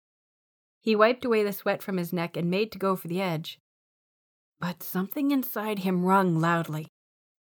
He 0.81 0.97
wiped 0.97 1.25
away 1.25 1.43
the 1.43 1.53
sweat 1.53 1.83
from 1.83 1.97
his 1.97 2.13
neck 2.13 2.37
and 2.37 2.51
made 2.51 2.73
to 2.73 2.79
go 2.79 2.97
for 2.97 3.09
the 3.09 3.23
edge. 3.23 3.59
But 4.61 4.83
something 4.83 5.31
inside 5.31 5.81
him 5.81 6.05
rung 6.05 6.39
loudly, 6.39 6.89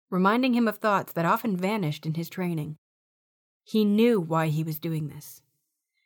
reminding 0.09 0.53
him 0.53 0.67
of 0.67 0.77
thoughts 0.77 1.13
that 1.13 1.25
often 1.25 1.57
vanished 1.57 2.05
in 2.05 2.13
his 2.13 2.29
training. 2.29 2.77
He 3.63 3.83
knew 3.83 4.19
why 4.19 4.47
he 4.47 4.63
was 4.63 4.79
doing 4.79 5.07
this. 5.07 5.41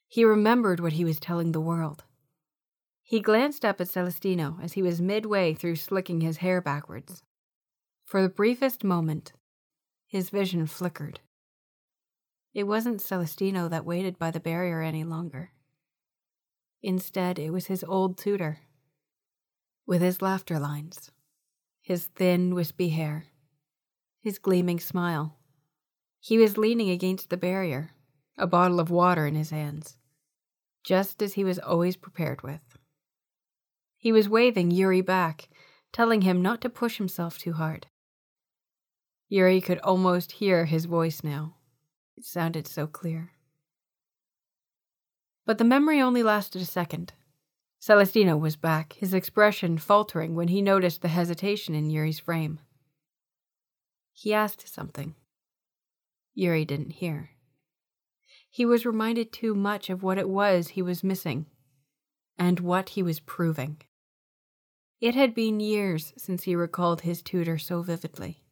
He 0.08 0.24
remembered 0.24 0.80
what 0.80 0.94
he 0.94 1.04
was 1.04 1.20
telling 1.20 1.52
the 1.52 1.62
world 1.62 2.06
He 3.04 3.20
glanced 3.20 3.66
up 3.66 3.82
at 3.82 3.90
Celestino 3.90 4.58
as 4.62 4.74
he 4.74 4.82
was 4.82 5.02
midway 5.02 5.54
through 5.54 5.76
slicking 5.76 6.22
his 6.22 6.38
hair 6.38 6.62
backwards. 6.62 7.22
For 8.08 8.22
the 8.22 8.30
briefest 8.30 8.86
moment, 8.86 9.34
his 10.08 10.30
vision 10.30 10.66
flickered. 10.66 11.20
It 12.54 12.64
wasn't 12.64 13.02
Celestino 13.02 13.68
that 13.68 13.84
waited 13.84 14.18
by 14.18 14.32
the 14.32 14.40
barrier 14.40 14.82
any 14.82 15.04
longer. 15.04 15.52
Instead, 16.82 17.38
it 17.38 17.50
was 17.50 17.68
his 17.68 17.84
old 17.84 18.18
tutor. 18.18 18.60
With 19.86 20.02
his 20.02 20.22
laughter 20.22 20.58
lines, 20.58 21.12
his 21.82 22.06
thin, 22.16 22.56
wispy 22.56 22.90
hair, 22.90 23.26
his 24.22 24.40
gleaming 24.40 24.80
smile. 24.80 25.38
He 26.22 26.38
was 26.38 26.58
leaning 26.58 26.90
against 26.90 27.30
the 27.30 27.36
barrier, 27.36 27.92
a 28.38 28.48
bottle 28.48 28.80
of 28.80 28.90
water 28.90 29.28
in 29.28 29.36
his 29.36 29.50
hands, 29.50 29.98
just 30.82 31.22
as 31.22 31.34
he 31.34 31.44
was 31.44 31.60
always 31.60 31.98
prepared 31.98 32.42
with. 32.42 32.78
He 33.98 34.14
was 34.14 34.30
waving 34.30 34.72
Yuri 34.72 35.02
back, 35.02 35.50
telling 35.92 36.22
him 36.22 36.42
not 36.42 36.62
to 36.62 36.70
push 36.70 37.00
himself 37.00 37.38
too 37.38 37.52
hard. 37.52 37.88
Yuri 39.30 39.60
could 39.60 39.80
almost 39.80 40.34
hear 40.34 40.66
his 40.66 40.86
voice 40.86 41.24
now. 41.24 41.56
It 42.16 42.26
sounded 42.26 42.68
so 42.68 42.88
clear. 42.88 43.32
But 45.46 45.58
the 45.58 45.64
memory 45.64 46.02
only 46.02 46.24
lasted 46.24 46.62
a 46.62 46.66
second. 46.66 47.14
Celestino 47.80 48.38
was 48.38 48.56
back, 48.56 48.94
his 48.94 49.14
expression 49.14 49.78
faltering 49.78 50.36
when 50.36 50.48
he 50.48 50.62
noticed 50.62 51.02
the 51.02 51.10
hesitation 51.10 51.76
in 51.76 51.90
Yuri's 51.90 52.20
frame. 52.20 52.60
He 54.14 54.34
asked 54.34 54.74
something. 54.74 55.16
Yuri 56.34 56.66
didn't 56.66 56.94
hear. 56.94 57.32
He 58.50 58.66
was 58.66 58.86
reminded 58.86 59.32
too 59.32 59.54
much 59.54 59.90
of 59.90 60.04
what 60.04 60.18
it 60.18 60.30
was 60.30 60.70
he 60.70 60.82
was 60.82 61.04
missing 61.04 61.46
and 62.38 62.60
what 62.60 62.90
he 62.90 63.04
was 63.04 63.20
proving. 63.20 63.78
It 65.00 65.16
had 65.16 65.36
been 65.36 65.60
years 65.60 66.14
since 66.18 66.44
he 66.44 66.56
recalled 66.56 67.02
his 67.02 67.22
tutor 67.22 67.58
so 67.58 67.82
vividly. 67.82 68.44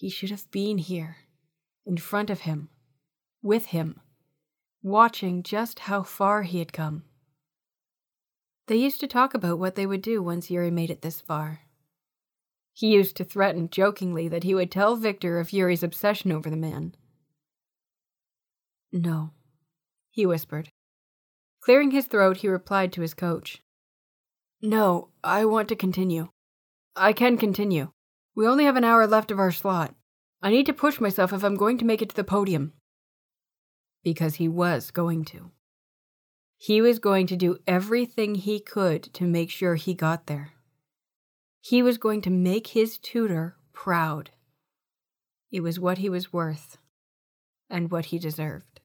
He 0.00 0.08
should 0.08 0.30
have 0.30 0.50
been 0.50 0.78
here, 0.78 1.18
in 1.84 1.98
front 1.98 2.30
of 2.30 2.40
him, 2.40 2.70
with 3.42 3.66
him, 3.66 4.00
watching 4.82 5.42
just 5.42 5.80
how 5.80 6.02
far 6.02 6.42
he 6.42 6.58
had 6.58 6.72
come. 6.72 7.04
They 8.66 8.76
used 8.76 9.00
to 9.00 9.06
talk 9.06 9.34
about 9.34 9.58
what 9.58 9.74
they 9.74 9.84
would 9.84 10.00
do 10.00 10.22
once 10.22 10.50
Yuri 10.50 10.70
made 10.70 10.88
it 10.88 11.02
this 11.02 11.20
far. 11.20 11.66
He 12.72 12.94
used 12.94 13.14
to 13.16 13.24
threaten 13.24 13.68
jokingly 13.68 14.26
that 14.26 14.42
he 14.42 14.54
would 14.54 14.70
tell 14.70 14.96
Victor 14.96 15.38
of 15.38 15.52
Yuri's 15.52 15.82
obsession 15.82 16.32
over 16.32 16.48
the 16.48 16.56
man. 16.56 16.94
No, 18.90 19.32
he 20.10 20.24
whispered. 20.24 20.70
Clearing 21.60 21.90
his 21.90 22.06
throat, 22.06 22.38
he 22.38 22.48
replied 22.48 22.94
to 22.94 23.02
his 23.02 23.12
coach. 23.12 23.60
No, 24.62 25.10
I 25.22 25.44
want 25.44 25.68
to 25.68 25.76
continue. 25.76 26.30
I 26.96 27.12
can 27.12 27.36
continue. 27.36 27.92
We 28.34 28.46
only 28.46 28.64
have 28.64 28.76
an 28.76 28.84
hour 28.84 29.06
left 29.06 29.30
of 29.30 29.38
our 29.38 29.52
slot. 29.52 29.94
I 30.42 30.50
need 30.50 30.66
to 30.66 30.72
push 30.72 31.00
myself 31.00 31.32
if 31.32 31.44
I'm 31.44 31.56
going 31.56 31.78
to 31.78 31.84
make 31.84 32.00
it 32.00 32.10
to 32.10 32.16
the 32.16 32.24
podium. 32.24 32.72
Because 34.02 34.36
he 34.36 34.48
was 34.48 34.90
going 34.90 35.24
to. 35.26 35.50
He 36.56 36.80
was 36.80 36.98
going 36.98 37.26
to 37.28 37.36
do 37.36 37.58
everything 37.66 38.34
he 38.34 38.60
could 38.60 39.12
to 39.14 39.24
make 39.24 39.50
sure 39.50 39.74
he 39.74 39.94
got 39.94 40.26
there. 40.26 40.52
He 41.60 41.82
was 41.82 41.98
going 41.98 42.22
to 42.22 42.30
make 42.30 42.68
his 42.68 42.98
tutor 42.98 43.56
proud. 43.72 44.30
It 45.50 45.62
was 45.62 45.80
what 45.80 45.98
he 45.98 46.08
was 46.08 46.32
worth 46.32 46.78
and 47.68 47.90
what 47.90 48.06
he 48.06 48.18
deserved. 48.18 48.80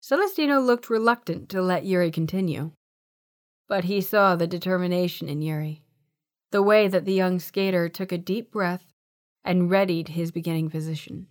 Celestino 0.00 0.60
looked 0.60 0.88
reluctant 0.88 1.48
to 1.50 1.60
let 1.60 1.84
Yuri 1.84 2.10
continue, 2.10 2.72
but 3.68 3.84
he 3.84 4.00
saw 4.00 4.36
the 4.36 4.46
determination 4.46 5.28
in 5.28 5.42
Yuri, 5.42 5.82
the 6.50 6.62
way 6.62 6.88
that 6.88 7.04
the 7.04 7.12
young 7.12 7.38
skater 7.38 7.88
took 7.88 8.12
a 8.12 8.18
deep 8.18 8.50
breath 8.50 8.92
and 9.44 9.70
readied 9.70 10.08
his 10.08 10.30
beginning 10.30 10.70
position. 10.70 11.26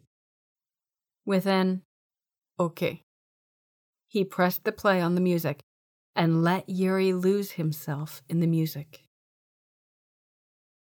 With 1.25 1.45
an, 1.45 1.81
okay, 2.59 3.01
he 4.07 4.23
pressed 4.23 4.63
the 4.63 4.71
play 4.71 5.01
on 5.01 5.15
the 5.15 5.21
music 5.21 5.59
and 6.15 6.43
let 6.43 6.69
Yuri 6.69 7.13
lose 7.13 7.51
himself 7.51 8.23
in 8.29 8.39
the 8.39 8.47
music. 8.47 9.03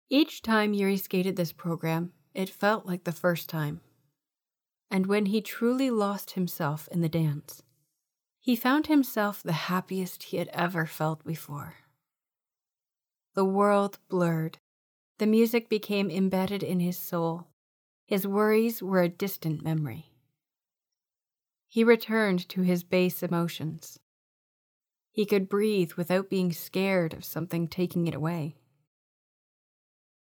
Each 0.09 0.41
time 0.41 0.73
Yuri 0.73 0.97
skated 0.97 1.35
this 1.35 1.51
program, 1.51 2.13
it 2.33 2.49
felt 2.49 2.85
like 2.85 3.03
the 3.03 3.11
first 3.11 3.49
time. 3.49 3.81
And 4.91 5.07
when 5.07 5.25
he 5.27 5.41
truly 5.41 5.89
lost 5.89 6.31
himself 6.31 6.87
in 6.91 7.01
the 7.01 7.09
dance, 7.09 7.63
he 8.39 8.55
found 8.55 8.87
himself 8.87 9.41
the 9.41 9.53
happiest 9.53 10.23
he 10.23 10.37
had 10.37 10.49
ever 10.53 10.85
felt 10.85 11.25
before. 11.25 11.73
The 13.35 13.45
world 13.45 13.99
blurred. 14.07 14.59
The 15.17 15.27
music 15.27 15.67
became 15.67 16.09
embedded 16.09 16.63
in 16.63 16.79
his 16.79 16.97
soul. 16.97 17.47
His 18.05 18.25
worries 18.25 18.81
were 18.81 19.01
a 19.01 19.09
distant 19.09 19.61
memory. 19.61 20.05
He 21.67 21.83
returned 21.83 22.47
to 22.49 22.61
his 22.61 22.85
base 22.85 23.21
emotions. 23.21 23.99
He 25.11 25.25
could 25.25 25.49
breathe 25.49 25.93
without 25.93 26.29
being 26.29 26.53
scared 26.53 27.13
of 27.13 27.25
something 27.25 27.67
taking 27.67 28.07
it 28.07 28.15
away. 28.15 28.55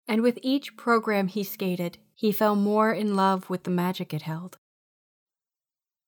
And 0.08 0.22
with 0.22 0.40
each 0.42 0.78
program 0.78 1.28
he 1.28 1.44
skated, 1.44 1.98
he 2.16 2.32
fell 2.32 2.56
more 2.56 2.94
in 2.94 3.18
love 3.18 3.50
with 3.50 3.64
the 3.64 3.72
magic 3.72 4.14
it 4.14 4.22
held. 4.22 4.58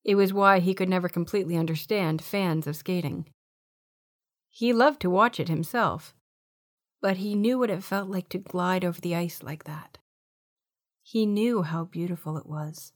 It 0.02 0.14
was 0.14 0.32
why 0.32 0.60
he 0.60 0.72
could 0.72 0.88
never 0.88 1.10
completely 1.10 1.58
understand 1.58 2.22
fans 2.22 2.66
of 2.66 2.76
skating. 2.76 3.26
He 4.48 4.72
loved 4.72 5.00
to 5.00 5.10
watch 5.10 5.38
it 5.38 5.48
himself, 5.48 6.14
but 7.00 7.18
he 7.18 7.34
knew 7.34 7.58
what 7.58 7.70
it 7.70 7.82
felt 7.82 8.08
like 8.08 8.28
to 8.30 8.38
glide 8.38 8.84
over 8.84 9.00
the 9.00 9.14
ice 9.14 9.42
like 9.42 9.64
that. 9.64 9.98
He 11.02 11.26
knew 11.26 11.62
how 11.62 11.84
beautiful 11.84 12.36
it 12.36 12.46
was. 12.46 12.92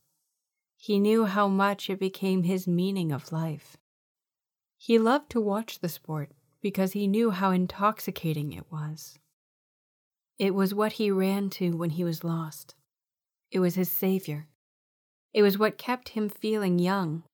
He 0.76 0.98
knew 0.98 1.26
how 1.26 1.46
much 1.46 1.90
it 1.90 2.00
became 2.00 2.42
his 2.42 2.66
meaning 2.66 3.12
of 3.12 3.32
life. 3.32 3.76
He 4.76 4.98
loved 4.98 5.30
to 5.30 5.40
watch 5.40 5.78
the 5.78 5.88
sport 5.88 6.32
because 6.60 6.92
he 6.92 7.06
knew 7.06 7.30
how 7.30 7.50
intoxicating 7.50 8.52
it 8.52 8.64
was. 8.70 9.18
It 10.38 10.54
was 10.54 10.74
what 10.74 10.92
he 10.92 11.10
ran 11.10 11.50
to 11.50 11.76
when 11.76 11.90
he 11.90 12.02
was 12.02 12.24
lost. 12.24 12.74
It 13.50 13.60
was 13.60 13.74
his 13.74 13.92
savior. 13.92 14.48
It 15.34 15.42
was 15.42 15.58
what 15.58 15.76
kept 15.78 16.10
him 16.10 16.28
feeling 16.28 16.78
young. 16.78 17.24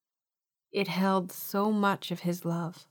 It 0.73 0.89
held 0.89 1.31
so 1.31 1.71
much 1.71 2.11
of 2.11 2.21
his 2.21 2.45
love. 2.45 2.87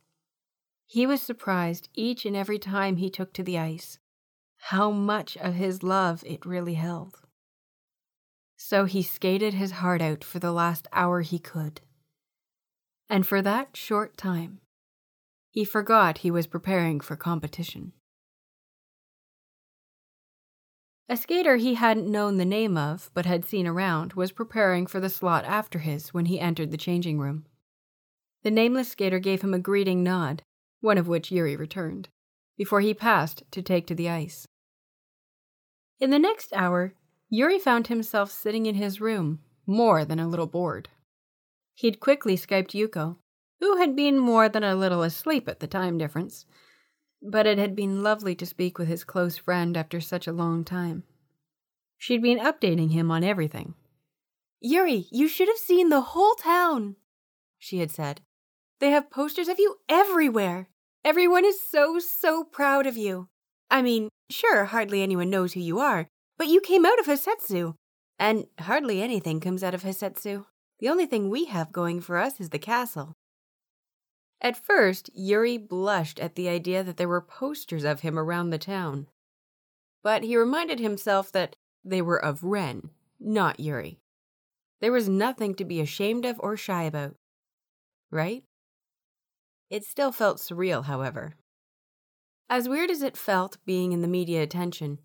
He 0.87 1.05
was 1.05 1.21
surprised 1.21 1.89
each 1.93 2.25
and 2.25 2.35
every 2.35 2.59
time 2.59 2.97
he 2.97 3.09
took 3.09 3.33
to 3.33 3.43
the 3.43 3.57
ice 3.57 3.99
how 4.69 4.89
much 4.89 5.37
of 5.37 5.53
his 5.53 5.83
love 5.83 6.23
it 6.25 6.45
really 6.45 6.73
held. 6.73 7.19
So 8.57 8.85
he 8.85 9.03
skated 9.03 9.53
his 9.53 9.73
heart 9.73 10.01
out 10.01 10.23
for 10.23 10.39
the 10.39 10.51
last 10.51 10.87
hour 10.91 11.21
he 11.21 11.37
could. 11.37 11.81
And 13.09 13.27
for 13.27 13.41
that 13.41 13.77
short 13.77 14.17
time, 14.17 14.61
he 15.51 15.63
forgot 15.63 16.19
he 16.19 16.31
was 16.31 16.47
preparing 16.47 16.99
for 16.99 17.15
competition. 17.15 17.93
A 21.07 21.15
skater 21.15 21.57
he 21.57 21.75
hadn't 21.75 22.11
known 22.11 22.37
the 22.37 22.45
name 22.45 22.75
of, 22.75 23.11
but 23.13 23.27
had 23.27 23.45
seen 23.45 23.67
around, 23.67 24.13
was 24.13 24.31
preparing 24.31 24.87
for 24.87 24.99
the 24.99 25.09
slot 25.09 25.45
after 25.45 25.79
his 25.79 26.13
when 26.13 26.25
he 26.25 26.39
entered 26.39 26.71
the 26.71 26.77
changing 26.77 27.19
room. 27.19 27.45
The 28.41 28.49
nameless 28.49 28.89
skater 28.89 29.19
gave 29.19 29.43
him 29.43 29.53
a 29.53 29.59
greeting 29.59 30.03
nod, 30.03 30.41
one 30.85 30.97
of 30.97 31.07
which 31.07 31.31
Yuri 31.31 31.55
returned, 31.55 32.07
before 32.57 32.79
he 32.79 32.93
passed 32.93 33.43
to 33.51 33.61
take 33.61 33.87
to 33.87 33.95
the 33.95 34.07
ice. 34.09 34.47
In 35.99 36.11
the 36.11 36.19
next 36.19 36.53
hour, 36.53 36.93
Yuri 37.29 37.59
found 37.59 37.87
himself 37.87 38.31
sitting 38.31 38.67
in 38.67 38.75
his 38.75 39.01
room, 39.01 39.39
more 39.65 40.05
than 40.05 40.19
a 40.19 40.27
little 40.27 40.47
bored. 40.47 40.87
He'd 41.73 41.99
quickly 41.99 42.37
Skyped 42.37 42.71
Yuko, 42.71 43.17
who 43.59 43.77
had 43.77 43.95
been 43.95 44.19
more 44.19 44.47
than 44.47 44.63
a 44.63 44.75
little 44.75 45.01
asleep 45.01 45.49
at 45.49 45.59
the 45.59 45.67
time 45.67 45.97
difference, 45.97 46.45
but 47.21 47.47
it 47.47 47.57
had 47.57 47.75
been 47.75 48.03
lovely 48.03 48.35
to 48.35 48.45
speak 48.45 48.77
with 48.77 48.87
his 48.87 49.03
close 49.03 49.37
friend 49.37 49.75
after 49.75 49.99
such 49.99 50.27
a 50.27 50.33
long 50.33 50.63
time. 50.63 51.03
She'd 51.97 52.21
been 52.21 52.37
updating 52.39 52.91
him 52.91 53.09
on 53.09 53.23
everything. 53.23 53.73
Yuri, 54.61 55.07
you 55.11 55.27
should 55.27 55.47
have 55.47 55.57
seen 55.57 55.89
the 55.89 56.01
whole 56.01 56.35
town, 56.35 56.95
she 57.57 57.79
had 57.79 57.89
said. 57.89 58.21
They 58.79 58.91
have 58.91 59.09
posters 59.09 59.47
of 59.47 59.57
you 59.57 59.77
everywhere. 59.89 60.67
Everyone 61.05 61.45
is 61.45 61.61
so, 61.61 61.99
so 61.99 62.43
proud 62.43 62.87
of 62.87 62.97
you. 62.97 63.27
I 63.69 63.83
mean, 63.83 64.09
sure, 64.31 64.65
hardly 64.65 65.03
anyone 65.03 65.29
knows 65.29 65.53
who 65.53 65.59
you 65.59 65.77
are, 65.77 66.07
but 66.35 66.47
you 66.47 66.59
came 66.59 66.83
out 66.83 66.97
of 66.97 67.05
Hasetsu. 67.05 67.75
And 68.17 68.47
hardly 68.59 69.03
anything 69.03 69.39
comes 69.39 69.63
out 69.63 69.75
of 69.75 69.83
Hasetsu. 69.83 70.45
The 70.79 70.89
only 70.89 71.05
thing 71.05 71.29
we 71.29 71.45
have 71.45 71.71
going 71.71 72.01
for 72.01 72.17
us 72.17 72.39
is 72.39 72.49
the 72.49 72.57
castle. 72.57 73.13
At 74.41 74.57
first, 74.57 75.11
Yuri 75.13 75.59
blushed 75.59 76.19
at 76.19 76.33
the 76.33 76.49
idea 76.49 76.83
that 76.83 76.97
there 76.97 77.07
were 77.07 77.21
posters 77.21 77.83
of 77.83 77.99
him 77.99 78.17
around 78.17 78.49
the 78.49 78.57
town. 78.57 79.05
But 80.01 80.23
he 80.23 80.35
reminded 80.35 80.79
himself 80.79 81.31
that 81.33 81.55
they 81.83 82.01
were 82.01 82.23
of 82.23 82.43
Ren, 82.43 82.89
not 83.19 83.59
Yuri. 83.59 83.99
There 84.81 84.91
was 84.91 85.07
nothing 85.07 85.53
to 85.55 85.65
be 85.65 85.81
ashamed 85.81 86.25
of 86.25 86.39
or 86.39 86.57
shy 86.57 86.83
about. 86.83 87.13
Right? 88.09 88.43
It 89.69 89.83
still 89.83 90.11
felt 90.11 90.37
surreal, 90.37 90.85
however. 90.85 91.35
As 92.49 92.69
weird 92.69 92.91
as 92.91 93.01
it 93.01 93.17
felt 93.17 93.57
being 93.65 93.91
in 93.91 94.01
the 94.01 94.07
media 94.07 94.43
attention, 94.43 94.99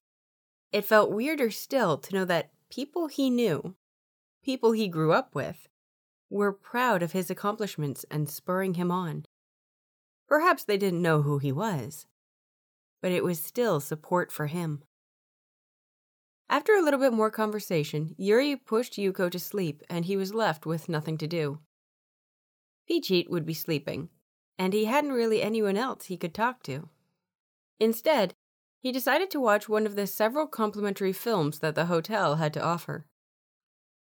it 0.73 0.85
felt 0.85 1.11
weirder 1.11 1.51
still 1.51 1.96
to 1.99 2.14
know 2.14 2.25
that 2.27 2.51
people 2.70 3.09
he 3.09 3.31
knew, 3.31 3.75
people 4.44 4.73
he 4.73 4.88
grew 4.88 5.12
up 5.12 5.35
with, 5.35 5.68
were 6.29 6.53
proud 6.53 7.03
of 7.03 7.12
his 7.12 7.31
accomplishments 7.31 8.05
and 8.11 8.29
spurring 8.29 8.75
him 8.75 8.90
on. 8.90 9.25
Perhaps 10.29 10.64
they 10.64 10.77
didn't 10.77 11.03
know 11.03 11.23
who 11.23 11.38
he 11.38 11.51
was, 11.51 12.07
but 13.03 13.11
it 13.11 13.25
was 13.25 13.40
still 13.40 13.81
support 13.81 14.31
for 14.31 14.46
him. 14.46 14.83
After 16.49 16.75
a 16.75 16.83
little 16.83 17.01
bit 17.01 17.12
more 17.12 17.31
conversation, 17.31 18.14
Yuri 18.18 18.55
pushed 18.57 18.94
Yuko 18.94 19.31
to 19.31 19.38
sleep 19.38 19.83
and 19.88 20.05
he 20.05 20.16
was 20.16 20.35
left 20.35 20.66
with 20.66 20.88
nothing 20.88 21.16
to 21.18 21.27
do. 21.27 21.61
Phichit 22.88 23.31
would 23.31 23.46
be 23.46 23.55
sleeping, 23.55 24.09
and 24.61 24.75
he 24.75 24.85
hadn't 24.85 25.12
really 25.12 25.40
anyone 25.40 25.79
else 25.79 26.05
he 26.05 26.18
could 26.18 26.35
talk 26.35 26.62
to. 26.62 26.90
Instead, 27.79 28.35
he 28.79 28.92
decided 28.92 29.31
to 29.31 29.40
watch 29.40 29.70
one 29.70 29.87
of 29.87 29.96
the 29.96 30.07
several 30.07 30.46
complimentary 30.46 31.14
films 31.14 31.61
that 31.61 31.75
the 31.75 31.87
hotel 31.87 32.37
had 32.37 32.53
to 32.53 32.62
offer. 32.62 33.07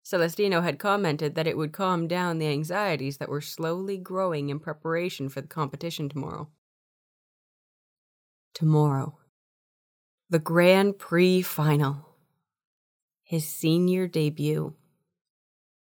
Celestino 0.03 0.61
had 0.61 0.79
commented 0.79 1.35
that 1.35 1.45
it 1.45 1.57
would 1.57 1.73
calm 1.73 2.07
down 2.07 2.39
the 2.39 2.47
anxieties 2.47 3.17
that 3.17 3.29
were 3.29 3.39
slowly 3.39 3.99
growing 3.99 4.49
in 4.49 4.59
preparation 4.59 5.29
for 5.29 5.41
the 5.41 5.47
competition 5.47 6.09
tomorrow. 6.09 6.49
Tomorrow. 8.55 9.19
The 10.31 10.39
Grand 10.39 10.97
Prix 10.97 11.43
final. 11.43 12.15
His 13.21 13.47
senior 13.47 14.07
debut. 14.07 14.73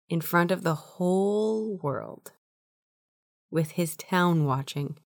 In 0.08 0.22
front 0.22 0.52
of 0.52 0.62
the 0.62 0.76
whole 0.76 1.80
world. 1.82 2.34
With 3.52 3.72
his 3.72 3.96
town 3.96 4.46
watching. 4.46 4.98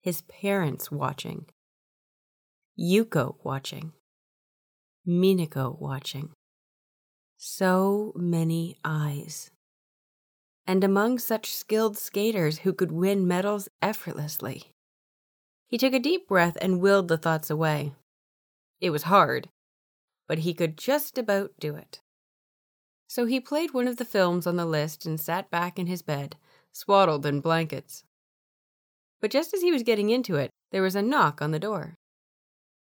His 0.00 0.22
parents 0.22 0.92
watching. 0.92 1.46
Yuko 2.78 3.36
watching. 3.42 3.92
Minako 5.08 5.80
watching 5.80 6.30
so 7.42 8.12
many 8.14 8.76
eyes. 8.84 9.50
And 10.66 10.84
among 10.84 11.18
such 11.18 11.54
skilled 11.54 11.96
skaters 11.96 12.58
who 12.58 12.74
could 12.74 12.92
win 12.92 13.26
medals 13.26 13.66
effortlessly. 13.80 14.74
He 15.66 15.78
took 15.78 15.94
a 15.94 15.98
deep 15.98 16.28
breath 16.28 16.58
and 16.60 16.82
willed 16.82 17.08
the 17.08 17.16
thoughts 17.16 17.48
away. 17.48 17.92
It 18.78 18.90
was 18.90 19.04
hard, 19.04 19.48
but 20.28 20.40
he 20.40 20.52
could 20.52 20.76
just 20.76 21.16
about 21.16 21.52
do 21.58 21.76
it. 21.76 22.00
So 23.08 23.24
he 23.24 23.40
played 23.40 23.72
one 23.72 23.88
of 23.88 23.96
the 23.96 24.04
films 24.04 24.46
on 24.46 24.56
the 24.56 24.66
list 24.66 25.06
and 25.06 25.18
sat 25.18 25.50
back 25.50 25.78
in 25.78 25.86
his 25.86 26.02
bed, 26.02 26.36
swaddled 26.72 27.26
in 27.26 27.40
blankets. 27.40 28.04
But 29.20 29.30
just 29.30 29.52
as 29.54 29.62
he 29.62 29.72
was 29.72 29.82
getting 29.82 30.10
into 30.10 30.36
it, 30.36 30.50
there 30.72 30.82
was 30.82 30.96
a 30.96 31.02
knock 31.02 31.42
on 31.42 31.50
the 31.50 31.58
door. 31.58 31.94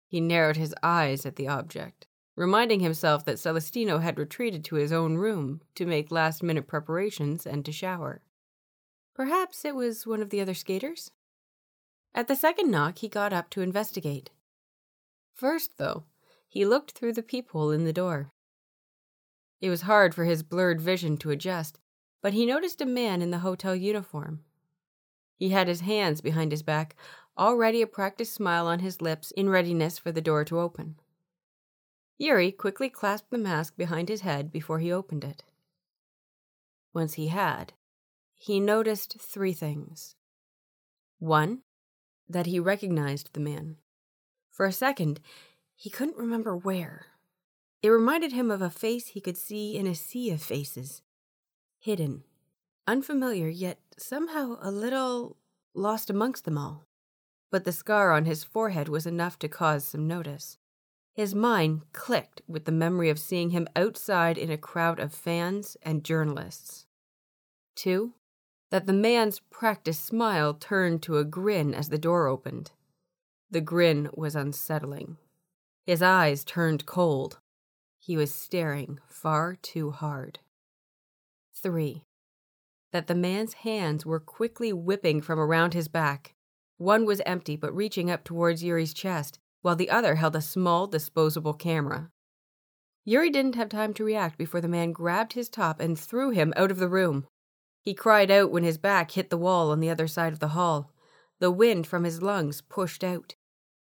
He 0.06 0.20
narrowed 0.20 0.56
his 0.56 0.74
eyes 0.82 1.24
at 1.26 1.37
the 1.37 1.48
object 1.48 2.06
reminding 2.37 2.80
himself 2.80 3.24
that 3.24 3.38
Celestino 3.38 3.98
had 3.98 4.18
retreated 4.18 4.64
to 4.64 4.76
his 4.76 4.92
own 4.92 5.16
room 5.16 5.61
to 5.74 5.87
make 5.87 6.11
last 6.11 6.42
minute 6.42 6.66
preparations 6.66 7.46
and 7.46 7.64
to 7.64 7.72
shower. 7.72 8.22
Perhaps 9.14 9.64
it 9.64 9.74
was 9.74 10.06
one 10.06 10.22
of 10.22 10.30
the 10.30 10.40
other 10.40 10.54
skaters? 10.54 11.11
At 12.14 12.28
the 12.28 12.37
second 12.37 12.70
knock, 12.70 12.98
he 12.98 13.08
got 13.08 13.32
up 13.32 13.50
to 13.50 13.61
investigate. 13.61 14.30
First, 15.35 15.76
though, 15.76 16.04
he 16.48 16.64
looked 16.64 16.92
through 16.92 17.12
the 17.14 17.22
peephole 17.22 17.70
in 17.70 17.85
the 17.85 17.92
door. 17.92 18.30
It 19.61 19.70
was 19.70 19.82
hard 19.82 20.14
for 20.14 20.24
his 20.24 20.42
blurred 20.42 20.80
vision 20.80 21.16
to 21.18 21.30
adjust, 21.30 21.78
but 22.22 22.32
he 22.32 22.46
noticed 22.46 22.80
a 22.80 22.87
man 22.87 23.20
in 23.20 23.30
the 23.30 23.40
hotel 23.40 23.74
uniform. 23.76 24.40
He 25.37 25.50
had 25.50 25.68
his 25.68 25.80
hands 25.80 26.20
behind 26.20 26.52
his 26.52 26.62
back, 26.62 26.94
already 27.37 27.82
a 27.82 27.87
practiced 27.87 28.32
smile 28.32 28.66
on 28.66 28.78
his 28.78 29.02
lips 29.02 29.32
in 29.32 29.50
readiness 29.50 29.98
for 29.98 30.12
the 30.12 30.20
door 30.20 30.44
to 30.44 30.61
open. 30.61 30.96
Yuri 32.18 32.52
quickly 32.52 32.88
clasped 32.88 33.30
the 33.30 33.38
mask 33.38 33.76
behind 33.76 34.08
his 34.08 34.20
head 34.20 34.52
before 34.52 34.78
he 34.78 34.92
opened 34.92 35.24
it. 35.24 35.42
Once 36.94 37.14
he 37.14 37.28
had, 37.28 37.72
he 38.35 38.61
noticed 38.61 39.18
three 39.18 39.52
things. 39.52 40.14
One, 41.18 41.62
that 42.28 42.46
he 42.46 42.61
recognized 42.61 43.30
the 43.32 43.40
man. 43.40 43.76
For 44.50 44.66
a 44.66 44.72
second, 44.72 45.20
he 45.74 45.90
couldn't 45.90 46.16
remember 46.16 46.56
where. 46.56 47.06
It 47.82 47.88
reminded 47.88 48.32
him 48.32 48.50
of 48.50 48.62
a 48.62 48.70
face 48.70 49.08
he 49.08 49.20
could 49.20 49.37
see 49.37 49.76
in 49.76 49.87
a 49.87 49.94
sea 49.94 50.30
of 50.30 50.40
faces. 50.40 51.02
Hidden, 51.82 52.22
unfamiliar, 52.86 53.48
yet 53.48 53.80
somehow 53.98 54.56
a 54.60 54.70
little 54.70 55.36
lost 55.74 56.10
amongst 56.10 56.44
them 56.44 56.56
all. 56.56 56.86
But 57.50 57.64
the 57.64 57.72
scar 57.72 58.12
on 58.12 58.24
his 58.24 58.44
forehead 58.44 58.88
was 58.88 59.04
enough 59.04 59.36
to 59.40 59.48
cause 59.48 59.84
some 59.84 60.06
notice. 60.06 60.58
His 61.12 61.34
mind 61.34 61.82
clicked 61.92 62.40
with 62.46 62.66
the 62.66 62.70
memory 62.70 63.10
of 63.10 63.18
seeing 63.18 63.50
him 63.50 63.66
outside 63.74 64.38
in 64.38 64.48
a 64.48 64.56
crowd 64.56 65.00
of 65.00 65.12
fans 65.12 65.76
and 65.82 66.04
journalists. 66.04 66.86
Two, 67.74 68.14
that 68.70 68.86
the 68.86 68.92
man's 68.92 69.40
practiced 69.50 70.04
smile 70.04 70.54
turned 70.54 71.02
to 71.02 71.18
a 71.18 71.24
grin 71.24 71.74
as 71.74 71.88
the 71.88 71.98
door 71.98 72.28
opened. 72.28 72.70
The 73.50 73.60
grin 73.60 74.08
was 74.14 74.36
unsettling. 74.36 75.16
His 75.84 76.00
eyes 76.00 76.44
turned 76.44 76.86
cold. 76.86 77.40
He 77.98 78.16
was 78.16 78.32
staring 78.32 79.00
far 79.08 79.56
too 79.56 79.90
hard. 79.90 80.38
Three, 81.62 82.03
that 82.92 83.07
the 83.07 83.14
man's 83.14 83.55
hands 83.55 84.05
were 84.05 84.18
quickly 84.18 84.72
whipping 84.72 85.20
from 85.20 85.38
around 85.38 85.75
his 85.75 85.87
back. 85.87 86.35
One 86.77 87.07
was 87.07 87.22
empty 87.25 87.57
but 87.57 87.75
reaching 87.75 88.11
up 88.11 88.25
towards 88.25 88.64
Yuri's 88.64 88.92
chest, 88.92 89.38
while 89.61 89.77
the 89.77 89.90
other 89.90 90.16
held 90.16 90.35
a 90.35 90.40
small 90.40 90.88
disposable 90.88 91.55
camera. 91.55 92.11
Yuri 93.05 93.31
didn't 93.31 93.55
have 93.55 93.68
time 93.68 93.94
to 93.94 94.05
react 94.05 94.37
before 94.37 94.61
the 94.61 94.68
man 94.68 94.90
grabbed 94.90 95.35
his 95.35 95.48
top 95.48 95.79
and 95.79 95.98
threw 95.98 96.31
him 96.31 96.53
out 96.57 96.72
of 96.72 96.79
the 96.79 96.88
room. 96.88 97.27
He 97.81 97.94
cried 97.94 98.31
out 98.31 98.51
when 98.51 98.64
his 98.64 98.79
back 98.79 99.12
hit 99.12 99.31
the 99.31 99.38
wall 99.38 99.70
on 99.70 99.81
the 99.81 99.90
other 99.90 100.09
side 100.09 100.33
of 100.33 100.40
the 100.40 100.48
hall. 100.48 100.92
The 101.38 101.51
wind 101.51 101.87
from 101.87 102.05
his 102.05 102.22
lungs 102.22 102.61
pushed 102.61 103.05
out. 103.05 103.35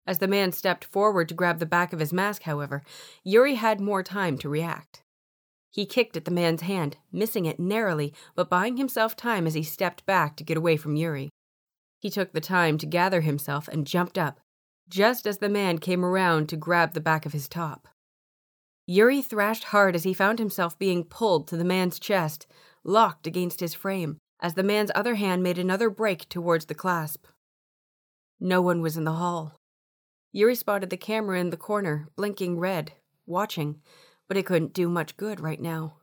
As 0.05 0.19
the 0.19 0.27
man 0.27 0.51
stepped 0.51 0.85
forward 0.85 1.29
to 1.29 1.35
grab 1.35 1.59
the 1.59 1.65
back 1.65 1.93
of 1.93 1.99
his 1.99 2.11
mask, 2.11 2.43
however, 2.43 2.81
Yuri 3.23 3.55
had 3.55 3.79
more 3.79 4.03
time 4.03 4.37
to 4.39 4.49
react. 4.49 5.03
He 5.71 5.85
kicked 5.85 6.17
at 6.17 6.25
the 6.25 6.31
man's 6.31 6.61
hand, 6.61 6.97
missing 7.11 7.45
it 7.45 7.59
narrowly, 7.59 8.13
but 8.35 8.49
buying 8.49 8.77
himself 8.77 9.15
time 9.15 9.45
as 9.45 9.53
he 9.53 9.63
stepped 9.63 10.05
back 10.05 10.35
to 10.37 10.43
get 10.43 10.57
away 10.57 10.77
from 10.77 10.95
Yuri. 10.95 11.29
He 11.99 12.09
took 12.09 12.31
the 12.31 12.41
time 12.41 12.77
to 12.79 12.85
gather 12.85 13.21
himself 13.21 13.67
and 13.67 13.85
jumped 13.85 14.17
up, 14.17 14.39
just 14.87 15.27
as 15.27 15.37
the 15.37 15.49
man 15.49 15.77
came 15.77 16.03
around 16.03 16.49
to 16.49 16.57
grab 16.57 16.93
the 16.93 17.01
back 17.01 17.25
of 17.25 17.33
his 17.33 17.47
top. 17.47 17.87
Yuri 18.87 19.21
thrashed 19.21 19.65
hard 19.65 19.95
as 19.95 20.03
he 20.03 20.13
found 20.13 20.39
himself 20.39 20.79
being 20.79 21.03
pulled 21.03 21.47
to 21.47 21.57
the 21.57 21.63
man's 21.63 21.99
chest, 21.99 22.47
locked 22.83 23.27
against 23.27 23.59
his 23.59 23.75
frame, 23.75 24.17
as 24.41 24.55
the 24.55 24.63
man's 24.63 24.91
other 24.95 25.15
hand 25.15 25.43
made 25.43 25.59
another 25.59 25.91
break 25.91 26.27
towards 26.29 26.65
the 26.65 26.73
clasp. 26.73 27.27
No 28.39 28.61
one 28.61 28.81
was 28.81 28.97
in 28.97 29.03
the 29.03 29.11
hall. 29.11 29.55
Yuri 30.31 30.55
spotted 30.55 30.89
the 30.89 30.97
camera 30.97 31.39
in 31.39 31.51
the 31.51 31.57
corner, 31.57 32.07
blinking 32.15 32.57
red, 32.57 32.93
watching, 33.27 33.81
but 34.29 34.37
it 34.37 34.45
couldn't 34.45 34.73
do 34.73 34.87
much 34.87 35.17
good 35.17 35.41
right 35.41 35.59
now. 35.59 35.95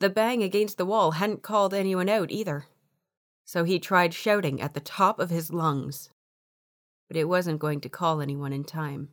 The 0.00 0.10
bang 0.10 0.42
against 0.42 0.76
the 0.76 0.84
wall 0.84 1.12
hadn't 1.12 1.42
called 1.42 1.72
anyone 1.72 2.10
out 2.10 2.30
either. 2.30 2.66
So 3.46 3.64
he 3.64 3.78
tried 3.78 4.12
shouting 4.12 4.60
at 4.60 4.74
the 4.74 4.80
top 4.80 5.18
of 5.18 5.30
his 5.30 5.50
lungs 5.50 6.10
but 7.12 7.18
it 7.18 7.28
wasn't 7.28 7.60
going 7.60 7.78
to 7.78 7.90
call 7.90 8.22
anyone 8.22 8.54
in 8.54 8.64
time. 8.64 9.10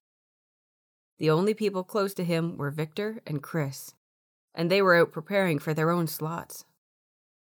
The 1.18 1.30
only 1.30 1.54
people 1.54 1.84
close 1.84 2.14
to 2.14 2.24
him 2.24 2.56
were 2.56 2.72
Victor 2.72 3.22
and 3.28 3.44
Chris, 3.44 3.94
and 4.56 4.72
they 4.72 4.82
were 4.82 4.96
out 4.96 5.12
preparing 5.12 5.60
for 5.60 5.74
their 5.74 5.92
own 5.92 6.08
slots. 6.08 6.64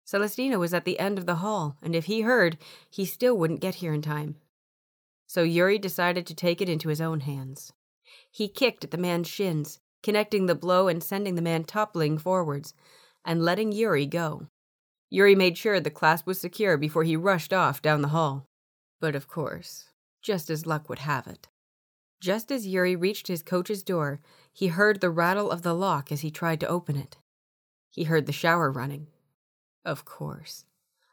Celestino 0.05 0.59
was 0.59 0.73
at 0.73 0.83
the 0.83 0.99
end 0.99 1.17
of 1.17 1.25
the 1.25 1.35
hall, 1.35 1.77
and 1.81 1.95
if 1.95 2.03
he 2.07 2.21
heard, 2.21 2.57
he 2.89 3.05
still 3.05 3.37
wouldn't 3.37 3.61
get 3.61 3.75
here 3.75 3.93
in 3.93 4.01
time. 4.01 4.35
So 5.25 5.43
Yuri 5.43 5.79
decided 5.79 6.27
to 6.27 6.35
take 6.35 6.59
it 6.59 6.67
into 6.67 6.89
his 6.89 6.99
own 6.99 7.21
hands. 7.21 7.71
He 8.29 8.49
kicked 8.49 8.83
at 8.83 8.91
the 8.91 8.97
man's 8.97 9.29
shins, 9.29 9.79
connecting 10.03 10.45
the 10.45 10.55
blow 10.55 10.87
and 10.87 11.03
sending 11.03 11.35
the 11.35 11.41
man 11.41 11.63
toppling 11.63 12.17
forwards, 12.17 12.73
and 13.25 13.43
letting 13.43 13.71
Yuri 13.71 14.05
go. 14.05 14.47
Yuri 15.09 15.35
made 15.35 15.57
sure 15.57 15.79
the 15.79 15.89
clasp 15.89 16.25
was 16.25 16.39
secure 16.39 16.77
before 16.77 17.03
he 17.03 17.15
rushed 17.15 17.53
off 17.53 17.81
down 17.81 18.01
the 18.01 18.07
hall. 18.09 18.45
But 18.99 19.15
of 19.15 19.27
course, 19.27 19.89
just 20.21 20.49
as 20.49 20.65
luck 20.65 20.87
would 20.89 20.99
have 20.99 21.27
it. 21.27 21.47
Just 22.21 22.51
as 22.51 22.67
Yuri 22.67 22.95
reached 22.95 23.27
his 23.27 23.43
coach's 23.43 23.83
door, 23.83 24.21
he 24.53 24.67
heard 24.67 25.01
the 25.01 25.09
rattle 25.09 25.49
of 25.49 25.63
the 25.63 25.73
lock 25.73 26.11
as 26.11 26.21
he 26.21 26.31
tried 26.31 26.59
to 26.59 26.67
open 26.67 26.95
it. 26.95 27.17
He 27.89 28.03
heard 28.03 28.25
the 28.25 28.31
shower 28.31 28.71
running. 28.71 29.07
Of 29.83 30.05
course. 30.05 30.65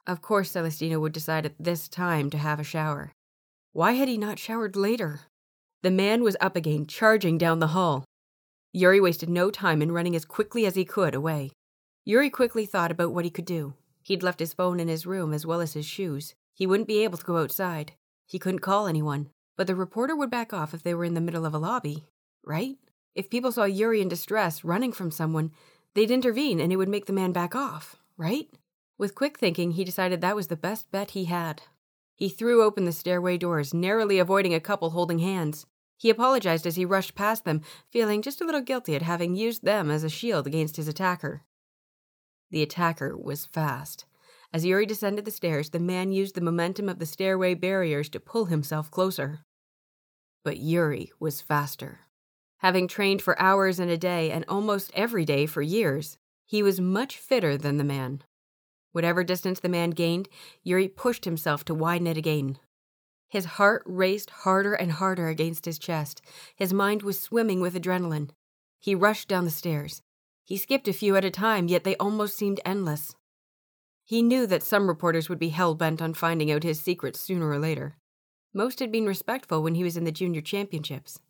Of 0.06 0.22
course, 0.22 0.50
Celestino 0.52 1.00
would 1.00 1.12
decide 1.12 1.46
at 1.46 1.54
this 1.58 1.88
time 1.88 2.30
to 2.30 2.38
have 2.38 2.60
a 2.60 2.64
shower. 2.64 3.12
Why 3.72 3.92
had 3.92 4.08
he 4.08 4.18
not 4.18 4.38
showered 4.38 4.76
later? 4.76 5.20
The 5.82 5.90
man 5.90 6.22
was 6.22 6.36
up 6.40 6.56
again, 6.56 6.86
charging 6.86 7.38
down 7.38 7.58
the 7.58 7.68
hall. 7.68 8.04
Yuri 8.72 9.00
wasted 9.00 9.28
no 9.28 9.50
time 9.50 9.80
in 9.80 9.92
running 9.92 10.14
as 10.14 10.24
quickly 10.24 10.66
as 10.66 10.74
he 10.74 10.84
could 10.84 11.14
away. 11.14 11.50
Yuri 12.04 12.30
quickly 12.30 12.66
thought 12.66 12.90
about 12.90 13.12
what 13.12 13.24
he 13.24 13.30
could 13.30 13.44
do. 13.44 13.74
He'd 14.02 14.22
left 14.22 14.40
his 14.40 14.52
phone 14.52 14.80
in 14.80 14.88
his 14.88 15.06
room 15.06 15.32
as 15.32 15.44
well 15.44 15.60
as 15.60 15.74
his 15.74 15.86
shoes. 15.86 16.34
He 16.54 16.66
wouldn't 16.66 16.88
be 16.88 17.04
able 17.04 17.18
to 17.18 17.24
go 17.24 17.38
outside. 17.38 17.92
He 18.26 18.38
couldn't 18.38 18.60
call 18.60 18.86
anyone. 18.86 19.28
But 19.56 19.66
the 19.66 19.74
reporter 19.74 20.14
would 20.14 20.30
back 20.30 20.52
off 20.52 20.72
if 20.72 20.82
they 20.82 20.94
were 20.94 21.04
in 21.04 21.14
the 21.14 21.20
middle 21.20 21.44
of 21.44 21.54
a 21.54 21.58
lobby, 21.58 22.04
right? 22.44 22.76
If 23.14 23.30
people 23.30 23.52
saw 23.52 23.64
Yuri 23.64 24.00
in 24.00 24.08
distress 24.08 24.64
running 24.64 24.92
from 24.92 25.10
someone, 25.10 25.50
they'd 25.94 26.10
intervene 26.10 26.60
and 26.60 26.72
it 26.72 26.76
would 26.76 26.88
make 26.88 27.06
the 27.06 27.12
man 27.12 27.32
back 27.32 27.56
off, 27.56 27.96
right? 28.16 28.48
With 28.96 29.14
quick 29.14 29.38
thinking, 29.38 29.72
he 29.72 29.84
decided 29.84 30.20
that 30.20 30.36
was 30.36 30.48
the 30.48 30.56
best 30.56 30.90
bet 30.90 31.10
he 31.10 31.24
had. 31.24 31.62
He 32.14 32.28
threw 32.28 32.62
open 32.62 32.84
the 32.84 32.92
stairway 32.92 33.38
doors, 33.38 33.74
narrowly 33.74 34.18
avoiding 34.18 34.54
a 34.54 34.60
couple 34.60 34.90
holding 34.90 35.18
hands. 35.20 35.66
He 35.98 36.10
apologized 36.10 36.66
as 36.66 36.76
he 36.76 36.84
rushed 36.84 37.16
past 37.16 37.44
them, 37.44 37.60
feeling 37.90 38.22
just 38.22 38.40
a 38.40 38.44
little 38.44 38.60
guilty 38.60 38.94
at 38.94 39.02
having 39.02 39.34
used 39.34 39.64
them 39.64 39.90
as 39.90 40.04
a 40.04 40.08
shield 40.08 40.46
against 40.46 40.76
his 40.76 40.86
attacker. 40.86 41.42
The 42.50 42.62
attacker 42.62 43.16
was 43.16 43.44
fast. 43.44 44.06
As 44.52 44.64
Yuri 44.64 44.86
descended 44.86 45.24
the 45.24 45.30
stairs, 45.30 45.70
the 45.70 45.80
man 45.80 46.12
used 46.12 46.36
the 46.36 46.40
momentum 46.40 46.88
of 46.88 47.00
the 47.00 47.04
stairway 47.04 47.54
barriers 47.54 48.08
to 48.10 48.20
pull 48.20 48.46
himself 48.46 48.90
closer. 48.90 49.40
But 50.44 50.58
Yuri 50.58 51.12
was 51.18 51.42
faster. 51.42 52.00
Having 52.58 52.88
trained 52.88 53.20
for 53.20 53.38
hours 53.40 53.78
in 53.78 53.90
a 53.90 53.98
day 53.98 54.30
and 54.30 54.44
almost 54.48 54.92
every 54.94 55.24
day 55.24 55.46
for 55.46 55.62
years, 55.62 56.16
he 56.46 56.62
was 56.62 56.80
much 56.80 57.18
fitter 57.18 57.58
than 57.58 57.76
the 57.76 57.84
man. 57.84 58.22
Whatever 58.92 59.22
distance 59.22 59.60
the 59.60 59.68
man 59.68 59.90
gained, 59.90 60.28
Yuri 60.62 60.88
pushed 60.88 61.24
himself 61.24 61.64
to 61.64 61.74
widen 61.74 62.06
it 62.06 62.16
again. 62.16 62.58
His 63.28 63.44
heart 63.44 63.82
raced 63.84 64.30
harder 64.30 64.72
and 64.74 64.92
harder 64.92 65.28
against 65.28 65.66
his 65.66 65.78
chest. 65.78 66.22
His 66.56 66.72
mind 66.72 67.02
was 67.02 67.20
swimming 67.20 67.60
with 67.60 67.74
adrenaline. 67.74 68.30
He 68.80 68.94
rushed 68.94 69.28
down 69.28 69.44
the 69.44 69.50
stairs. 69.50 70.02
He 70.44 70.56
skipped 70.56 70.88
a 70.88 70.94
few 70.94 71.14
at 71.14 71.26
a 71.26 71.30
time, 71.30 71.68
yet 71.68 71.84
they 71.84 71.96
almost 71.96 72.36
seemed 72.36 72.60
endless. 72.64 73.14
He 74.04 74.22
knew 74.22 74.46
that 74.46 74.62
some 74.62 74.88
reporters 74.88 75.28
would 75.28 75.38
be 75.38 75.50
hell 75.50 75.74
bent 75.74 76.00
on 76.00 76.14
finding 76.14 76.50
out 76.50 76.62
his 76.62 76.80
secrets 76.80 77.20
sooner 77.20 77.50
or 77.50 77.58
later. 77.58 77.96
Most 78.54 78.78
had 78.78 78.90
been 78.90 79.04
respectful 79.04 79.62
when 79.62 79.74
he 79.74 79.84
was 79.84 79.98
in 79.98 80.04
the 80.04 80.12
junior 80.12 80.40
championships, 80.40 81.20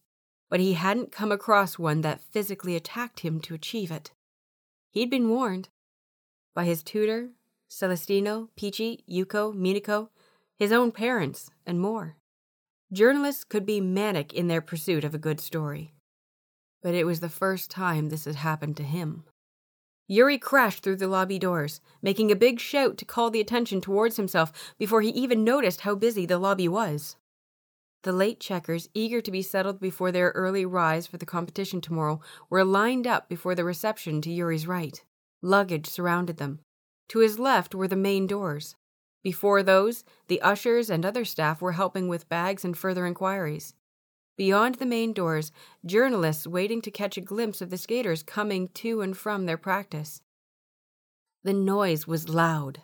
but 0.49 0.61
he 0.61 0.75
hadn't 0.75 1.11
come 1.11 1.33
across 1.33 1.79
one 1.79 2.03
that 2.03 2.21
physically 2.21 2.77
attacked 2.77 3.21
him 3.21 3.41
to 3.41 3.55
achieve 3.55 3.91
it. 3.91 4.13
He'd 4.93 5.11
been 5.11 5.29
warned 5.29 5.69
by 6.55 6.65
his 6.65 6.85
tutor, 6.85 7.31
Celestino, 7.69 8.49
Phichit, 8.57 9.03
Yuko, 9.11 9.53
Minako, 9.53 10.11
his 10.59 10.73
own 10.73 10.91
parents, 10.91 11.51
and 11.65 11.81
more. 11.81 12.17
Journalists 12.93 13.45
could 13.45 13.65
be 13.65 13.81
manic 13.81 14.33
in 14.33 14.49
their 14.49 14.61
pursuit 14.61 15.05
of 15.05 15.15
a 15.15 15.19
good 15.19 15.41
story. 15.41 15.95
But 16.83 16.95
it 16.95 17.05
was 17.05 17.21
the 17.21 17.29
first 17.29 17.71
time 17.71 18.09
this 18.09 18.25
had 18.25 18.37
happened 18.37 18.77
to 18.79 18.83
him. 18.83 19.25
Yuri 20.09 20.39
crashed 20.39 20.83
through 20.83 20.97
the 20.97 21.07
lobby 21.07 21.39
doors, 21.39 21.81
making 22.01 22.33
a 22.33 22.37
big 22.37 22.59
shout 22.59 22.97
to 22.97 23.05
call 23.05 23.31
the 23.31 23.41
attention 23.41 23.81
towards 23.81 24.17
himself 24.17 24.75
before 24.79 25.03
he 25.03 25.11
even 25.11 25.45
noticed 25.45 25.83
how 25.83 25.95
busy 25.95 26.25
the 26.25 26.39
lobby 26.39 26.67
was. 26.67 27.17
The 28.03 28.13
late 28.13 28.41
checkers, 28.41 28.89
eager 28.95 29.21
to 29.21 29.31
be 29.31 29.43
settled 29.43 29.81
before 29.81 30.11
their 30.11 30.31
early 30.31 30.65
rise 30.65 31.07
for 31.07 31.19
the 31.19 31.27
competition 31.27 31.81
tomorrow, 31.81 32.21
were 32.49 32.65
lined 32.65 33.07
up 33.07 33.29
before 33.29 33.55
the 33.55 33.65
reception 33.65 34.23
to 34.23 34.31
Yuri's 34.31 34.67
right. 34.67 35.03
Luggage 35.43 35.87
surrounded 35.87 36.39
them. 36.39 36.61
To 37.09 37.19
his 37.19 37.39
left 37.39 37.75
were 37.75 37.89
the 37.89 37.97
main 37.97 38.27
doors. 38.27 38.77
Before 39.23 39.63
those, 39.63 40.05
the 40.29 40.41
ushers 40.41 40.91
and 40.91 41.05
other 41.05 41.25
staff 41.25 41.61
were 41.61 41.73
helping 41.73 42.09
with 42.09 42.29
bags 42.29 42.65
and 42.65 42.77
further 42.77 43.07
inquiries. 43.07 43.75
Beyond 44.37 44.77
the 44.77 44.87
main 44.87 45.13
doors, 45.13 45.51
journalists 45.85 46.47
waiting 46.47 46.81
to 46.83 46.93
catch 46.93 47.17
a 47.17 47.21
glimpse 47.21 47.61
of 47.61 47.71
the 47.71 47.79
skaters 47.79 48.23
coming 48.23 48.69
to 48.75 49.01
and 49.01 49.17
from 49.17 49.47
their 49.47 49.59
practice. 49.59 50.23
The 51.43 51.53
noise 51.53 52.07
was 52.07 52.29
loud. 52.29 52.83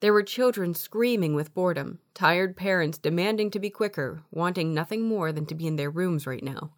There 0.00 0.12
were 0.12 0.22
children 0.22 0.74
screaming 0.74 1.34
with 1.34 1.54
boredom, 1.54 2.00
tired 2.14 2.56
parents 2.56 2.98
demanding 2.98 3.50
to 3.52 3.60
be 3.60 3.70
quicker, 3.70 4.22
wanting 4.30 4.74
nothing 4.74 5.06
more 5.06 5.30
than 5.30 5.46
to 5.46 5.54
be 5.54 5.66
in 5.66 5.76
their 5.76 5.90
rooms 5.90 6.26
right 6.26 6.42
now. 6.42 6.72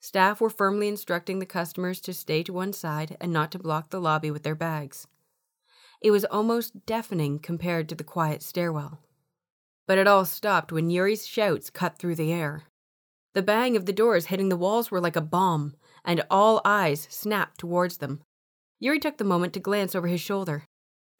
Staff 0.00 0.40
were 0.40 0.50
firmly 0.50 0.88
instructing 0.88 1.38
the 1.38 1.46
customers 1.46 2.00
to 2.00 2.14
stay 2.14 2.42
to 2.44 2.52
one 2.52 2.72
side 2.72 3.16
and 3.20 3.32
not 3.32 3.52
to 3.52 3.58
block 3.58 3.90
the 3.90 4.00
lobby 4.00 4.30
with 4.30 4.44
their 4.44 4.54
bags. 4.54 5.06
It 6.02 6.10
was 6.10 6.24
almost 6.24 6.84
deafening 6.84 7.38
compared 7.38 7.88
to 7.88 7.94
the 7.94 8.04
quiet 8.04 8.42
stairwell. 8.42 8.98
But 9.86 9.98
it 9.98 10.08
all 10.08 10.24
stopped 10.24 10.72
when 10.72 10.90
Yuri's 10.90 11.26
shouts 11.26 11.70
cut 11.70 11.98
through 11.98 12.16
the 12.16 12.32
air. 12.32 12.64
The 13.34 13.42
bang 13.42 13.76
of 13.76 13.86
the 13.86 13.92
doors 13.92 14.26
hitting 14.26 14.48
the 14.48 14.56
walls 14.56 14.90
were 14.90 15.00
like 15.00 15.16
a 15.16 15.20
bomb, 15.20 15.74
and 16.04 16.24
all 16.28 16.60
eyes 16.64 17.06
snapped 17.08 17.58
towards 17.58 17.98
them. 17.98 18.20
Yuri 18.80 18.98
took 18.98 19.16
the 19.16 19.24
moment 19.24 19.52
to 19.54 19.60
glance 19.60 19.94
over 19.94 20.08
his 20.08 20.20
shoulder. 20.20 20.64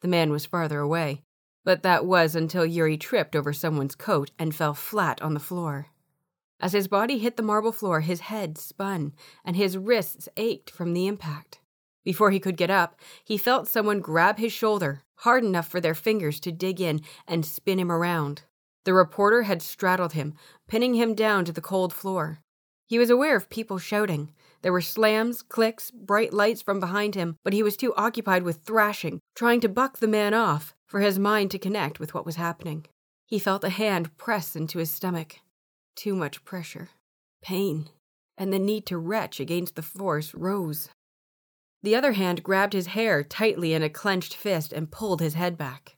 The 0.01 0.09
man 0.09 0.31
was 0.31 0.45
farther 0.45 0.79
away, 0.79 1.21
but 1.63 1.81
that 1.83 2.05
was 2.05 2.35
until 2.35 2.65
Yuri 2.65 2.97
tripped 2.97 3.37
over 3.37 3.53
someone's 3.53 3.95
coat 3.95 4.31
and 4.37 4.53
fell 4.53 4.73
flat 4.73 5.21
on 5.21 5.33
the 5.33 5.39
floor. 5.39 5.87
As 6.59 6.73
his 6.73 6.89
body 6.89 7.19
hit 7.19 7.37
the 7.37 7.43
marble 7.43 7.71
floor, 7.71 8.01
his 8.01 8.21
head 8.21 8.57
spun, 8.57 9.13
and 9.45 9.55
his 9.55 9.77
wrists 9.77 10.27
ached 10.35 10.69
from 10.69 10.93
the 10.93 11.07
impact. 11.07 11.59
Before 12.03 12.31
he 12.31 12.39
could 12.39 12.57
get 12.57 12.69
up, 12.69 12.99
he 13.23 13.37
felt 13.37 13.67
someone 13.67 13.99
grab 13.99 14.37
his 14.37 14.51
shoulder, 14.51 15.03
hard 15.17 15.43
enough 15.43 15.67
for 15.67 15.79
their 15.79 15.95
fingers 15.95 16.39
to 16.41 16.51
dig 16.51 16.81
in 16.81 17.01
and 17.27 17.45
spin 17.45 17.79
him 17.79 17.91
around. 17.91 18.43
The 18.85 18.93
reporter 18.93 19.43
had 19.43 19.61
straddled 19.61 20.13
him, 20.13 20.33
pinning 20.67 20.95
him 20.95 21.15
down 21.15 21.45
to 21.45 21.53
the 21.53 21.61
cold 21.61 21.93
floor. 21.93 22.39
He 22.87 22.99
was 22.99 23.09
aware 23.09 23.35
of 23.35 23.49
people 23.49 23.77
shouting. 23.77 24.33
There 24.61 24.73
were 24.73 24.81
slams, 24.81 25.41
clicks, 25.41 25.89
bright 25.91 26.33
lights 26.33 26.61
from 26.61 26.79
behind 26.79 27.15
him, 27.15 27.37
but 27.43 27.53
he 27.53 27.63
was 27.63 27.77
too 27.77 27.93
occupied 27.95 28.43
with 28.43 28.57
thrashing, 28.57 29.19
trying 29.35 29.61
to 29.61 29.69
buck 29.69 29.97
the 29.97 30.07
man 30.07 30.33
off, 30.33 30.75
for 30.85 30.99
his 30.99 31.17
mind 31.17 31.51
to 31.51 31.59
connect 31.59 31.99
with 31.99 32.13
what 32.13 32.25
was 32.25 32.35
happening. 32.35 32.85
He 33.25 33.39
felt 33.39 33.63
a 33.63 33.69
hand 33.69 34.15
press 34.17 34.55
into 34.55 34.79
his 34.79 34.91
stomach. 34.91 35.39
Too 35.95 36.15
much 36.15 36.43
pressure. 36.43 36.89
Pain. 37.41 37.89
And 38.37 38.51
the 38.51 38.59
need 38.59 38.85
to 38.87 38.97
retch 38.97 39.39
against 39.39 39.75
the 39.75 39.81
force 39.81 40.33
rose. 40.33 40.89
The 41.83 41.95
other 41.95 42.13
hand 42.13 42.43
grabbed 42.43 42.73
his 42.73 42.87
hair 42.87 43.23
tightly 43.23 43.73
in 43.73 43.83
a 43.83 43.89
clenched 43.89 44.33
fist 44.33 44.71
and 44.71 44.89
pulled 44.89 45.19
his 45.19 45.33
head 45.33 45.57
back. 45.57 45.97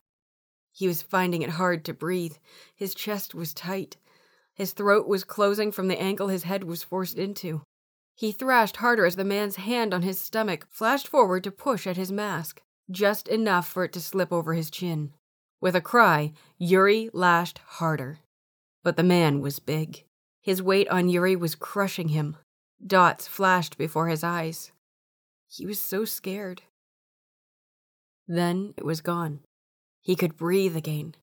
He 0.72 0.88
was 0.88 1.04
finding 1.04 1.44
it 1.44 1.52
hard 1.52 1.86
to 1.86 1.94
breathe. 1.94 2.36
His 2.76 2.96
chest 2.96 3.34
was 3.36 3.54
tight. 3.54 3.98
His 4.56 4.74
throat 4.74 5.08
was 5.08 5.24
closing 5.24 5.72
from 5.72 5.88
the 5.88 6.02
angle 6.02 6.28
his 6.28 6.44
head 6.44 6.64
was 6.64 6.84
forced 6.84 7.18
into. 7.18 7.62
He 8.16 8.32
thrashed 8.32 8.78
harder 8.78 9.06
as 9.06 9.16
the 9.16 9.24
man's 9.24 9.58
hand 9.58 9.94
on 9.94 10.02
his 10.02 10.20
stomach 10.20 10.66
flashed 10.70 11.08
forward 11.08 11.44
to 11.44 11.52
push 11.52 11.86
at 11.86 11.98
his 11.98 12.12
mask, 12.12 12.62
just 12.90 13.28
enough 13.28 13.68
for 13.68 13.84
it 13.84 13.94
to 13.94 14.02
slip 14.02 14.34
over 14.34 14.54
his 14.54 14.72
chin. 14.72 15.14
With 15.62 15.76
a 15.76 15.82
cry, 15.82 16.34
Yuri 16.58 17.10
lashed 17.14 17.60
harder. 17.66 18.20
But 18.84 18.98
the 18.98 19.04
man 19.04 19.40
was 19.40 19.60
big. 19.60 20.04
His 20.42 20.62
weight 20.62 20.88
on 20.90 21.10
Yuri 21.10 21.36
was 21.36 21.56
crushing 21.56 22.10
him. 22.10 22.38
Dots 22.86 23.28
flashed 23.28 23.78
before 23.78 24.08
his 24.08 24.24
eyes. 24.24 24.72
He 25.48 25.66
was 25.66 25.80
so 25.80 26.06
scared. 26.06 26.64
Then 28.28 28.74
it 28.78 28.86
was 28.86 29.02
gone. 29.02 29.42
He 30.02 30.16
could 30.16 30.36
breathe 30.36 30.76
again. 30.76 31.16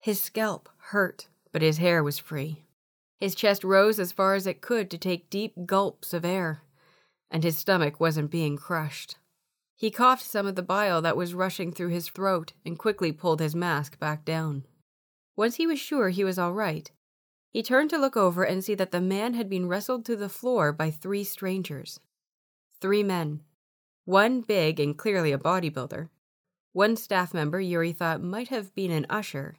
His 0.00 0.20
scalp 0.20 0.68
hurt, 0.90 1.28
but 1.52 1.62
his 1.62 1.78
hair 1.78 2.02
was 2.02 2.18
free. 2.18 2.62
His 3.18 3.34
chest 3.34 3.64
rose 3.64 3.98
as 3.98 4.12
far 4.12 4.34
as 4.34 4.46
it 4.46 4.60
could 4.60 4.90
to 4.90 4.98
take 4.98 5.30
deep 5.30 5.54
gulps 5.64 6.12
of 6.12 6.24
air, 6.24 6.62
and 7.30 7.42
his 7.42 7.56
stomach 7.56 7.98
wasn't 7.98 8.30
being 8.30 8.56
crushed. 8.56 9.16
He 9.74 9.90
coughed 9.90 10.24
some 10.24 10.46
of 10.46 10.54
the 10.54 10.62
bile 10.62 11.02
that 11.02 11.16
was 11.16 11.34
rushing 11.34 11.72
through 11.72 11.88
his 11.88 12.08
throat 12.08 12.52
and 12.64 12.78
quickly 12.78 13.12
pulled 13.12 13.40
his 13.40 13.54
mask 13.54 13.98
back 13.98 14.24
down. 14.24 14.64
Once 15.36 15.56
he 15.56 15.66
was 15.66 15.78
sure 15.78 16.08
he 16.08 16.24
was 16.24 16.38
all 16.38 16.52
right, 16.52 16.90
he 17.50 17.62
turned 17.62 17.90
to 17.90 17.98
look 17.98 18.16
over 18.16 18.44
and 18.44 18.64
see 18.64 18.74
that 18.74 18.90
the 18.90 19.00
man 19.00 19.34
had 19.34 19.48
been 19.48 19.66
wrestled 19.68 20.04
to 20.06 20.16
the 20.16 20.28
floor 20.28 20.72
by 20.72 20.90
three 20.90 21.24
strangers. 21.24 22.00
Three 22.78 23.02
men, 23.02 23.42
one 24.04 24.42
big 24.42 24.78
and 24.78 24.96
clearly 24.96 25.32
a 25.32 25.38
bodybuilder, 25.38 26.10
one 26.72 26.94
staff 26.96 27.32
member 27.32 27.58
Yuri 27.58 27.92
thought 27.92 28.22
might 28.22 28.48
have 28.48 28.74
been 28.74 28.90
an 28.90 29.06
usher, 29.08 29.56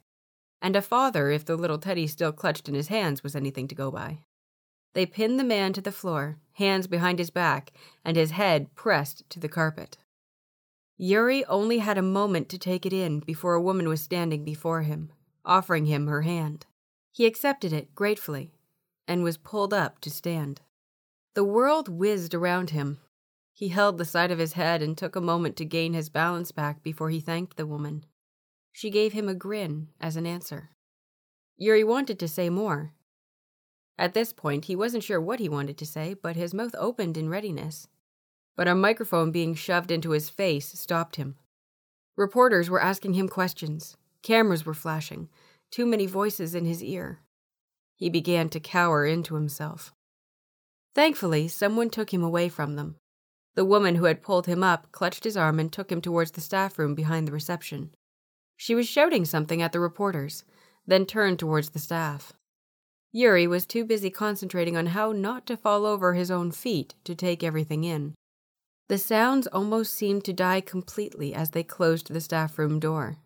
and 0.62 0.76
a 0.76 0.82
father 0.82 1.28
if 1.30 1.44
the 1.44 1.56
little 1.56 1.78
teddy 1.78 2.06
still 2.06 2.30
clutched 2.30 2.68
in 2.68 2.74
his 2.74 2.88
hands 2.88 3.24
was 3.24 3.34
anything 3.34 3.66
to 3.66 3.74
go 3.74 3.90
by. 3.90 4.20
They 4.94 5.04
pinned 5.04 5.38
the 5.38 5.44
man 5.44 5.72
to 5.72 5.80
the 5.80 5.90
floor, 5.90 6.38
hands 6.52 6.86
behind 6.86 7.18
his 7.18 7.30
back, 7.30 7.72
and 8.04 8.16
his 8.16 8.30
head 8.30 8.74
pressed 8.76 9.28
to 9.30 9.40
the 9.40 9.48
carpet. 9.48 9.98
Yuri 10.96 11.44
only 11.46 11.78
had 11.78 11.98
a 11.98 12.02
moment 12.02 12.48
to 12.50 12.58
take 12.58 12.86
it 12.86 12.92
in 12.92 13.18
before 13.18 13.54
a 13.54 13.60
woman 13.60 13.88
was 13.88 14.00
standing 14.00 14.44
before 14.44 14.82
him, 14.82 15.10
offering 15.44 15.86
him 15.86 16.06
her 16.06 16.22
hand. 16.22 16.66
He 17.12 17.26
accepted 17.26 17.72
it 17.72 17.96
gratefully 17.96 18.52
and 19.08 19.24
was 19.24 19.36
pulled 19.36 19.74
up 19.74 20.00
to 20.02 20.10
stand. 20.10 20.60
The 21.34 21.44
world 21.44 21.88
whizzed 21.88 22.32
around 22.32 22.70
him, 22.70 22.98
he 23.58 23.70
held 23.70 23.98
the 23.98 24.04
side 24.04 24.30
of 24.30 24.38
his 24.38 24.52
head 24.52 24.82
and 24.82 24.96
took 24.96 25.16
a 25.16 25.20
moment 25.20 25.56
to 25.56 25.64
gain 25.64 25.92
his 25.92 26.08
balance 26.08 26.52
back 26.52 26.80
before 26.80 27.10
he 27.10 27.18
thanked 27.18 27.56
the 27.56 27.66
woman. 27.66 28.04
She 28.72 28.88
gave 28.88 29.12
him 29.12 29.28
a 29.28 29.34
grin 29.34 29.88
as 30.00 30.14
an 30.14 30.26
answer. 30.26 30.70
Yuri 31.56 31.82
wanted 31.82 32.20
to 32.20 32.28
say 32.28 32.50
more. 32.50 32.94
At 33.98 34.14
this 34.14 34.32
point, 34.32 34.66
he 34.66 34.76
wasn't 34.76 35.02
sure 35.02 35.20
what 35.20 35.40
he 35.40 35.48
wanted 35.48 35.76
to 35.78 35.86
say, 35.86 36.14
but 36.14 36.36
his 36.36 36.54
mouth 36.54 36.72
opened 36.78 37.16
in 37.16 37.28
readiness. 37.28 37.88
But 38.54 38.68
a 38.68 38.76
microphone 38.76 39.32
being 39.32 39.56
shoved 39.56 39.90
into 39.90 40.12
his 40.12 40.30
face 40.30 40.68
stopped 40.78 41.16
him. 41.16 41.34
Reporters 42.16 42.70
were 42.70 42.80
asking 42.80 43.14
him 43.14 43.28
questions. 43.28 43.96
Cameras 44.22 44.64
were 44.64 44.72
flashing. 44.72 45.30
Too 45.72 45.84
many 45.84 46.06
voices 46.06 46.54
in 46.54 46.64
his 46.64 46.80
ear. 46.80 47.22
He 47.96 48.08
began 48.08 48.50
to 48.50 48.60
cower 48.60 49.04
into 49.04 49.34
himself. 49.34 49.92
Thankfully, 50.94 51.48
someone 51.48 51.90
took 51.90 52.14
him 52.14 52.22
away 52.22 52.48
from 52.48 52.76
them. 52.76 52.98
The 53.54 53.64
woman 53.64 53.96
who 53.96 54.04
had 54.04 54.22
pulled 54.22 54.46
him 54.46 54.62
up 54.62 54.92
clutched 54.92 55.24
his 55.24 55.36
arm 55.36 55.58
and 55.58 55.72
took 55.72 55.90
him 55.90 56.00
towards 56.00 56.32
the 56.32 56.40
staff 56.40 56.78
room 56.78 56.94
behind 56.94 57.26
the 57.26 57.32
reception. 57.32 57.94
She 58.56 58.74
was 58.74 58.88
shouting 58.88 59.24
something 59.24 59.62
at 59.62 59.72
the 59.72 59.80
reporters, 59.80 60.44
then 60.86 61.06
turned 61.06 61.38
towards 61.38 61.70
the 61.70 61.78
staff. 61.78 62.32
Yuri 63.12 63.46
was 63.46 63.66
too 63.66 63.84
busy 63.84 64.10
concentrating 64.10 64.76
on 64.76 64.86
how 64.86 65.12
not 65.12 65.46
to 65.46 65.56
fall 65.56 65.86
over 65.86 66.14
his 66.14 66.30
own 66.30 66.50
feet 66.50 66.94
to 67.04 67.14
take 67.14 67.42
everything 67.42 67.84
in. 67.84 68.14
The 68.88 68.98
sounds 68.98 69.46
almost 69.46 69.94
seemed 69.94 70.24
to 70.24 70.32
die 70.32 70.60
completely 70.60 71.34
as 71.34 71.50
they 71.50 71.62
closed 71.62 72.12
the 72.12 72.20
staff 72.20 72.58
room 72.58 72.80
door. 72.80 73.18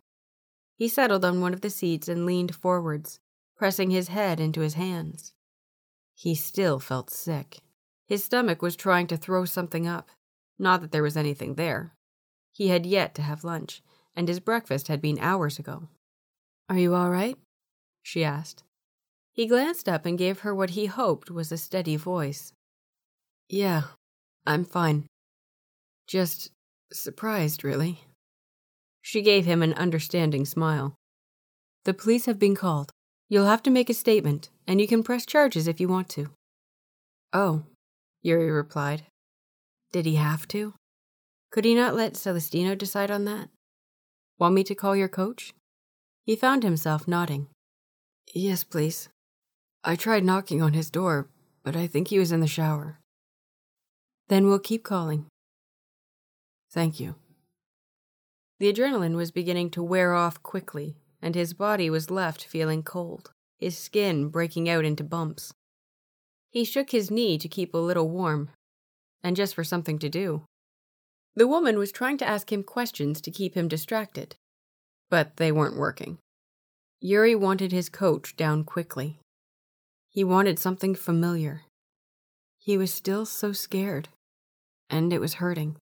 He 0.76 0.88
settled 0.88 1.24
on 1.24 1.40
one 1.40 1.54
of 1.54 1.60
the 1.60 1.70
seats 1.70 2.08
and 2.08 2.26
leaned 2.26 2.54
forwards, 2.54 3.20
pressing 3.56 3.90
his 3.90 4.08
head 4.08 4.40
into 4.40 4.60
his 4.60 4.74
hands. 4.74 5.32
He 6.14 6.34
still 6.34 6.80
felt 6.80 7.10
sick. 7.10 7.60
His 8.12 8.24
stomach 8.24 8.60
was 8.60 8.76
trying 8.76 9.06
to 9.06 9.16
throw 9.16 9.46
something 9.46 9.88
up. 9.88 10.10
Not 10.58 10.82
that 10.82 10.92
there 10.92 11.02
was 11.02 11.16
anything 11.16 11.54
there. 11.54 11.94
He 12.52 12.68
had 12.68 12.84
yet 12.84 13.14
to 13.14 13.22
have 13.22 13.42
lunch, 13.42 13.82
and 14.14 14.28
his 14.28 14.38
breakfast 14.38 14.88
had 14.88 15.00
been 15.00 15.18
hours 15.18 15.58
ago. 15.58 15.88
Are 16.68 16.76
you 16.76 16.94
all 16.94 17.08
right? 17.08 17.38
she 18.02 18.22
asked. 18.22 18.64
He 19.32 19.46
glanced 19.46 19.88
up 19.88 20.04
and 20.04 20.18
gave 20.18 20.40
her 20.40 20.54
what 20.54 20.76
he 20.76 20.84
hoped 20.84 21.30
was 21.30 21.50
a 21.50 21.56
steady 21.56 21.96
voice. 21.96 22.52
Yeah, 23.48 23.84
I'm 24.46 24.66
fine. 24.66 25.06
Just 26.06 26.50
surprised, 26.92 27.64
really. 27.64 28.04
She 29.00 29.22
gave 29.22 29.46
him 29.46 29.62
an 29.62 29.72
understanding 29.72 30.44
smile. 30.44 30.96
The 31.84 31.94
police 31.94 32.26
have 32.26 32.38
been 32.38 32.56
called. 32.56 32.90
You'll 33.30 33.46
have 33.46 33.62
to 33.62 33.70
make 33.70 33.88
a 33.88 33.94
statement, 33.94 34.50
and 34.66 34.82
you 34.82 34.86
can 34.86 35.02
press 35.02 35.24
charges 35.24 35.66
if 35.66 35.80
you 35.80 35.88
want 35.88 36.10
to. 36.10 36.28
Oh, 37.32 37.64
Yuri 38.22 38.50
replied. 38.50 39.04
Did 39.92 40.06
he 40.06 40.16
have 40.16 40.48
to? 40.48 40.74
Could 41.50 41.64
he 41.64 41.74
not 41.74 41.94
let 41.94 42.16
Celestino 42.16 42.74
decide 42.74 43.10
on 43.10 43.24
that? 43.26 43.50
Want 44.38 44.54
me 44.54 44.64
to 44.64 44.74
call 44.74 44.96
your 44.96 45.08
coach? 45.08 45.52
He 46.24 46.36
found 46.36 46.62
himself 46.62 47.06
nodding. 47.06 47.48
Yes, 48.32 48.64
please. 48.64 49.08
I 49.84 49.96
tried 49.96 50.24
knocking 50.24 50.62
on 50.62 50.72
his 50.72 50.90
door, 50.90 51.28
but 51.62 51.76
I 51.76 51.86
think 51.86 52.08
he 52.08 52.18
was 52.18 52.32
in 52.32 52.40
the 52.40 52.46
shower. 52.46 53.00
Then 54.28 54.46
we'll 54.46 54.60
keep 54.60 54.84
calling. 54.84 55.26
Thank 56.70 57.00
you. 57.00 57.16
The 58.58 58.72
adrenaline 58.72 59.16
was 59.16 59.30
beginning 59.32 59.70
to 59.70 59.82
wear 59.82 60.14
off 60.14 60.42
quickly, 60.42 60.96
and 61.20 61.34
his 61.34 61.52
body 61.52 61.90
was 61.90 62.10
left 62.10 62.44
feeling 62.44 62.82
cold, 62.82 63.32
his 63.58 63.76
skin 63.76 64.28
breaking 64.28 64.68
out 64.68 64.84
into 64.84 65.04
bumps. 65.04 65.52
He 66.52 66.64
shook 66.64 66.90
his 66.90 67.10
knee 67.10 67.38
to 67.38 67.48
keep 67.48 67.72
a 67.72 67.78
little 67.78 68.10
warm, 68.10 68.50
and 69.22 69.34
just 69.34 69.54
for 69.54 69.64
something 69.64 69.98
to 70.00 70.10
do. 70.10 70.42
The 71.34 71.48
woman 71.48 71.78
was 71.78 71.90
trying 71.90 72.18
to 72.18 72.28
ask 72.28 72.52
him 72.52 72.62
questions 72.62 73.22
to 73.22 73.30
keep 73.30 73.54
him 73.54 73.68
distracted, 73.68 74.36
but 75.08 75.38
they 75.38 75.50
weren't 75.50 75.78
working. 75.78 76.18
Yuri 77.00 77.34
wanted 77.34 77.72
his 77.72 77.88
coach 77.88 78.36
down 78.36 78.64
quickly. 78.64 79.18
He 80.10 80.22
wanted 80.22 80.58
something 80.58 80.94
familiar. 80.94 81.62
He 82.58 82.76
was 82.76 82.92
still 82.92 83.24
so 83.24 83.52
scared, 83.52 84.10
and 84.90 85.10
it 85.10 85.22
was 85.22 85.34
hurting. 85.34 85.76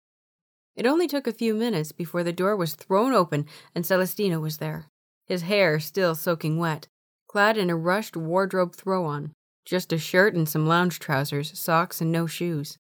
It 0.74 0.84
only 0.84 1.06
took 1.06 1.28
a 1.28 1.32
few 1.32 1.54
minutes 1.54 1.92
before 1.92 2.24
the 2.24 2.32
door 2.32 2.56
was 2.56 2.74
thrown 2.74 3.12
open 3.12 3.46
and 3.72 3.86
Celestino 3.86 4.40
was 4.40 4.58
there, 4.58 4.88
his 5.26 5.42
hair 5.42 5.78
still 5.78 6.16
soaking 6.16 6.58
wet, 6.58 6.88
clad 7.28 7.56
in 7.56 7.70
a 7.70 7.76
rushed 7.76 8.16
wardrobe 8.16 8.74
throw 8.74 9.06
on, 9.06 9.32
just 9.66 9.92
a 9.92 9.98
shirt 9.98 10.34
and 10.34 10.48
some 10.48 10.66
lounge 10.66 10.98
trousers, 11.00 11.58
socks, 11.58 12.00
and 12.00 12.10
no 12.10 12.26
shoes. 12.26 12.78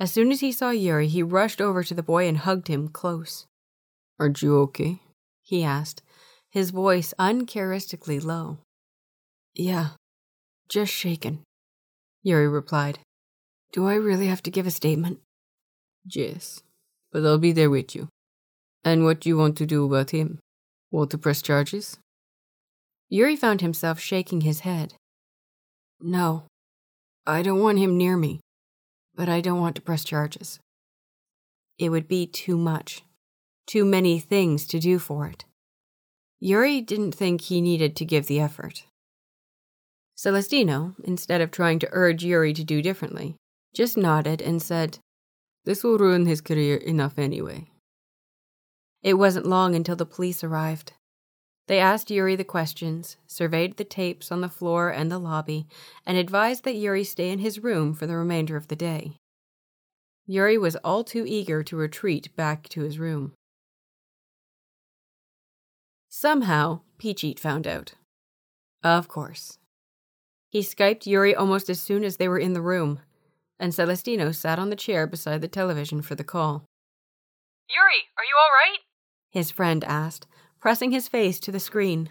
As 0.00 0.10
soon 0.10 0.32
as 0.32 0.40
he 0.40 0.50
saw 0.50 0.70
Yuri, 0.70 1.06
he 1.06 1.22
rushed 1.22 1.60
over 1.60 1.84
to 1.84 1.94
the 1.94 2.02
boy 2.02 2.26
and 2.26 2.38
hugged 2.38 2.68
him 2.68 2.88
close. 2.88 3.46
Aren't 4.18 4.42
you 4.42 4.58
okay? 4.60 5.00
he 5.42 5.62
asked, 5.62 6.02
his 6.50 6.70
voice 6.70 7.14
uncharacteristically 7.18 8.20
low. 8.20 8.58
Yeah, 9.54 9.90
just 10.68 10.92
shaken, 10.92 11.42
Yuri 12.22 12.48
replied. 12.48 12.98
Do 13.72 13.86
I 13.86 13.94
really 13.94 14.26
have 14.26 14.42
to 14.44 14.50
give 14.50 14.66
a 14.66 14.70
statement? 14.70 15.20
Yes, 16.04 16.62
but 17.12 17.24
I'll 17.24 17.38
be 17.38 17.52
there 17.52 17.70
with 17.70 17.94
you. 17.94 18.08
And 18.84 19.04
what 19.04 19.20
do 19.20 19.28
you 19.28 19.36
want 19.36 19.56
to 19.58 19.66
do 19.66 19.84
about 19.84 20.10
him? 20.10 20.38
Want 20.90 21.10
to 21.10 21.18
press 21.18 21.42
charges? 21.42 21.98
Yuri 23.08 23.36
found 23.36 23.60
himself 23.60 23.98
shaking 23.98 24.42
his 24.42 24.60
head. 24.60 24.94
No, 26.00 26.44
I 27.26 27.42
don't 27.42 27.60
want 27.60 27.78
him 27.78 27.98
near 27.98 28.16
me, 28.16 28.40
but 29.14 29.28
I 29.28 29.40
don't 29.40 29.60
want 29.60 29.76
to 29.76 29.82
press 29.82 30.04
charges. 30.04 30.60
It 31.78 31.90
would 31.90 32.08
be 32.08 32.26
too 32.26 32.56
much, 32.56 33.02
too 33.66 33.84
many 33.84 34.18
things 34.18 34.66
to 34.68 34.78
do 34.78 34.98
for 34.98 35.26
it. 35.26 35.44
Yuri 36.40 36.80
didn't 36.80 37.12
think 37.12 37.40
he 37.40 37.60
needed 37.60 37.96
to 37.96 38.04
give 38.04 38.26
the 38.26 38.40
effort. 38.40 38.84
Celestino, 40.16 40.94
instead 41.04 41.40
of 41.40 41.50
trying 41.50 41.78
to 41.80 41.88
urge 41.92 42.24
Yuri 42.24 42.52
to 42.52 42.64
do 42.64 42.80
differently, 42.82 43.36
just 43.74 43.96
nodded 43.96 44.40
and 44.40 44.62
said, 44.62 44.98
This 45.64 45.84
will 45.84 45.98
ruin 45.98 46.26
his 46.26 46.40
career 46.40 46.76
enough 46.76 47.18
anyway. 47.18 47.66
It 49.02 49.14
wasn't 49.14 49.46
long 49.46 49.74
until 49.74 49.96
the 49.96 50.06
police 50.06 50.42
arrived. 50.42 50.92
They 51.68 51.78
asked 51.80 52.10
Yuri 52.10 52.34
the 52.34 52.44
questions, 52.44 53.18
surveyed 53.26 53.76
the 53.76 53.84
tapes 53.84 54.32
on 54.32 54.40
the 54.40 54.48
floor 54.48 54.88
and 54.88 55.12
the 55.12 55.18
lobby, 55.18 55.66
and 56.06 56.16
advised 56.16 56.64
that 56.64 56.76
Yuri 56.76 57.04
stay 57.04 57.30
in 57.30 57.40
his 57.40 57.62
room 57.62 57.92
for 57.92 58.06
the 58.06 58.16
remainder 58.16 58.56
of 58.56 58.68
the 58.68 58.76
day. 58.76 59.12
Yuri 60.26 60.56
was 60.56 60.76
all 60.76 61.04
too 61.04 61.24
eager 61.26 61.62
to 61.62 61.76
retreat 61.76 62.34
back 62.36 62.68
to 62.70 62.80
his 62.80 62.98
room. 62.98 63.34
Somehow, 66.08 66.80
Phichit 66.98 67.38
found 67.38 67.66
out. 67.66 67.92
Of 68.82 69.08
course. 69.08 69.58
He 70.48 70.60
Skyped 70.60 71.04
Yuri 71.04 71.34
almost 71.34 71.68
as 71.68 71.80
soon 71.80 72.02
as 72.02 72.16
they 72.16 72.28
were 72.28 72.38
in 72.38 72.54
the 72.54 72.62
room, 72.62 73.00
and 73.60 73.74
Celestino 73.74 74.32
sat 74.32 74.58
on 74.58 74.70
the 74.70 74.76
chair 74.76 75.06
beside 75.06 75.42
the 75.42 75.48
television 75.48 76.00
for 76.00 76.14
the 76.14 76.24
call. 76.24 76.64
Yuri, 77.68 78.08
are 78.16 78.24
you 78.24 78.36
all 78.40 78.50
right? 78.66 78.78
His 79.30 79.50
friend 79.50 79.84
asked, 79.84 80.26
pressing 80.60 80.90
his 80.90 81.08
face 81.08 81.38
to 81.40 81.52
the 81.52 81.60
screen. 81.60 82.10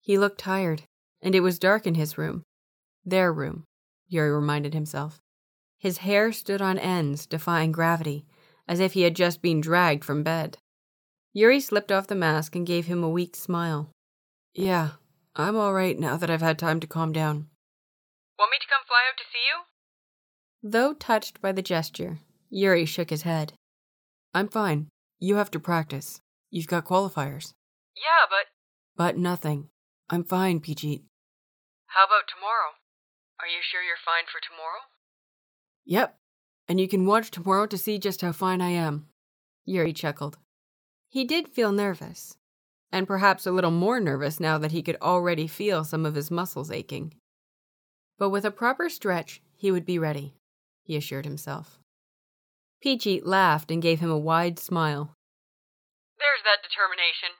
He 0.00 0.18
looked 0.18 0.38
tired, 0.38 0.82
and 1.22 1.34
it 1.34 1.40
was 1.40 1.58
dark 1.58 1.86
in 1.86 1.94
his 1.94 2.18
room. 2.18 2.42
Their 3.04 3.32
room, 3.32 3.64
Yuri 4.08 4.30
reminded 4.30 4.74
himself. 4.74 5.20
His 5.78 5.98
hair 5.98 6.32
stood 6.32 6.60
on 6.60 6.78
ends, 6.78 7.26
defying 7.26 7.72
gravity, 7.72 8.26
as 8.68 8.80
if 8.80 8.92
he 8.92 9.02
had 9.02 9.16
just 9.16 9.40
been 9.40 9.60
dragged 9.60 10.04
from 10.04 10.22
bed. 10.22 10.58
Yuri 11.32 11.60
slipped 11.60 11.92
off 11.92 12.06
the 12.06 12.14
mask 12.14 12.54
and 12.56 12.66
gave 12.66 12.86
him 12.86 13.02
a 13.02 13.08
weak 13.08 13.36
smile. 13.36 13.90
Yeah, 14.52 14.90
I'm 15.36 15.56
all 15.56 15.72
right 15.72 15.98
now 15.98 16.16
that 16.16 16.30
I've 16.30 16.42
had 16.42 16.58
time 16.58 16.80
to 16.80 16.86
calm 16.86 17.12
down. 17.12 17.46
Want 18.38 18.50
me 18.50 18.58
to 18.60 18.66
come 18.66 18.82
fly 18.86 19.02
out 19.08 19.16
to 19.16 19.24
see 19.32 19.38
you? 19.48 20.70
Though 20.70 20.92
touched 20.92 21.40
by 21.40 21.52
the 21.52 21.62
gesture, 21.62 22.18
Yuri 22.50 22.84
shook 22.84 23.10
his 23.10 23.22
head. 23.22 23.52
I'm 24.34 24.48
fine. 24.48 24.88
You 25.18 25.36
have 25.36 25.50
to 25.52 25.60
practice. 25.60 26.20
You've 26.50 26.66
got 26.66 26.84
qualifiers. 26.84 27.52
Yeah, 28.00 28.24
but. 28.28 28.46
But 28.96 29.18
nothing. 29.18 29.68
I'm 30.08 30.24
fine, 30.24 30.60
Phichit. 30.60 31.02
How 31.86 32.06
about 32.06 32.26
tomorrow? 32.26 32.80
Are 33.40 33.46
you 33.46 33.60
sure 33.62 33.82
you're 33.82 34.00
fine 34.04 34.24
for 34.24 34.40
tomorrow? 34.40 34.88
Yep. 35.84 36.16
And 36.68 36.80
you 36.80 36.88
can 36.88 37.06
watch 37.06 37.30
tomorrow 37.30 37.66
to 37.66 37.78
see 37.78 37.98
just 37.98 38.20
how 38.20 38.32
fine 38.32 38.60
I 38.60 38.70
am. 38.70 39.06
Yuri 39.64 39.92
chuckled. 39.92 40.38
He 41.08 41.24
did 41.24 41.48
feel 41.48 41.72
nervous, 41.72 42.36
and 42.92 43.06
perhaps 43.06 43.46
a 43.46 43.50
little 43.50 43.70
more 43.70 43.98
nervous 43.98 44.38
now 44.38 44.58
that 44.58 44.72
he 44.72 44.82
could 44.82 44.96
already 45.02 45.46
feel 45.46 45.84
some 45.84 46.06
of 46.06 46.14
his 46.14 46.30
muscles 46.30 46.70
aching. 46.70 47.14
But 48.18 48.30
with 48.30 48.44
a 48.44 48.50
proper 48.50 48.88
stretch, 48.88 49.42
he 49.56 49.72
would 49.72 49.84
be 49.84 49.98
ready, 49.98 50.34
he 50.84 50.96
assured 50.96 51.24
himself. 51.24 51.80
Phichit 52.84 53.26
laughed 53.26 53.70
and 53.70 53.82
gave 53.82 54.00
him 54.00 54.10
a 54.10 54.18
wide 54.18 54.58
smile. 54.58 55.14
There's 56.18 56.42
that 56.44 56.62
determination. 56.62 57.30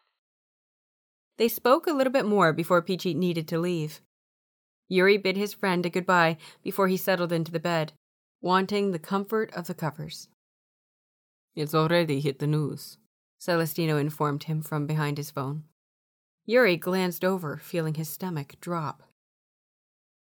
They 1.40 1.48
spoke 1.48 1.86
a 1.86 1.94
little 1.94 2.12
bit 2.12 2.26
more 2.26 2.52
before 2.52 2.82
Phichit 2.82 3.16
needed 3.16 3.48
to 3.48 3.58
leave. 3.58 4.02
Yuri 4.88 5.16
bid 5.16 5.38
his 5.38 5.54
friend 5.54 5.86
a 5.86 5.88
goodbye 5.88 6.36
before 6.62 6.88
he 6.88 6.98
settled 6.98 7.32
into 7.32 7.50
the 7.50 7.58
bed, 7.58 7.94
wanting 8.42 8.90
the 8.90 8.98
comfort 8.98 9.50
of 9.54 9.66
the 9.66 9.72
covers. 9.72 10.28
It's 11.54 11.74
already 11.74 12.20
hit 12.20 12.40
the 12.40 12.46
news, 12.46 12.98
Celestino 13.40 13.96
informed 13.96 14.44
him 14.44 14.60
from 14.60 14.86
behind 14.86 15.16
his 15.16 15.30
phone. 15.30 15.64
Yuri 16.44 16.76
glanced 16.76 17.24
over, 17.24 17.56
feeling 17.56 17.94
his 17.94 18.10
stomach 18.10 18.56
drop. 18.60 19.02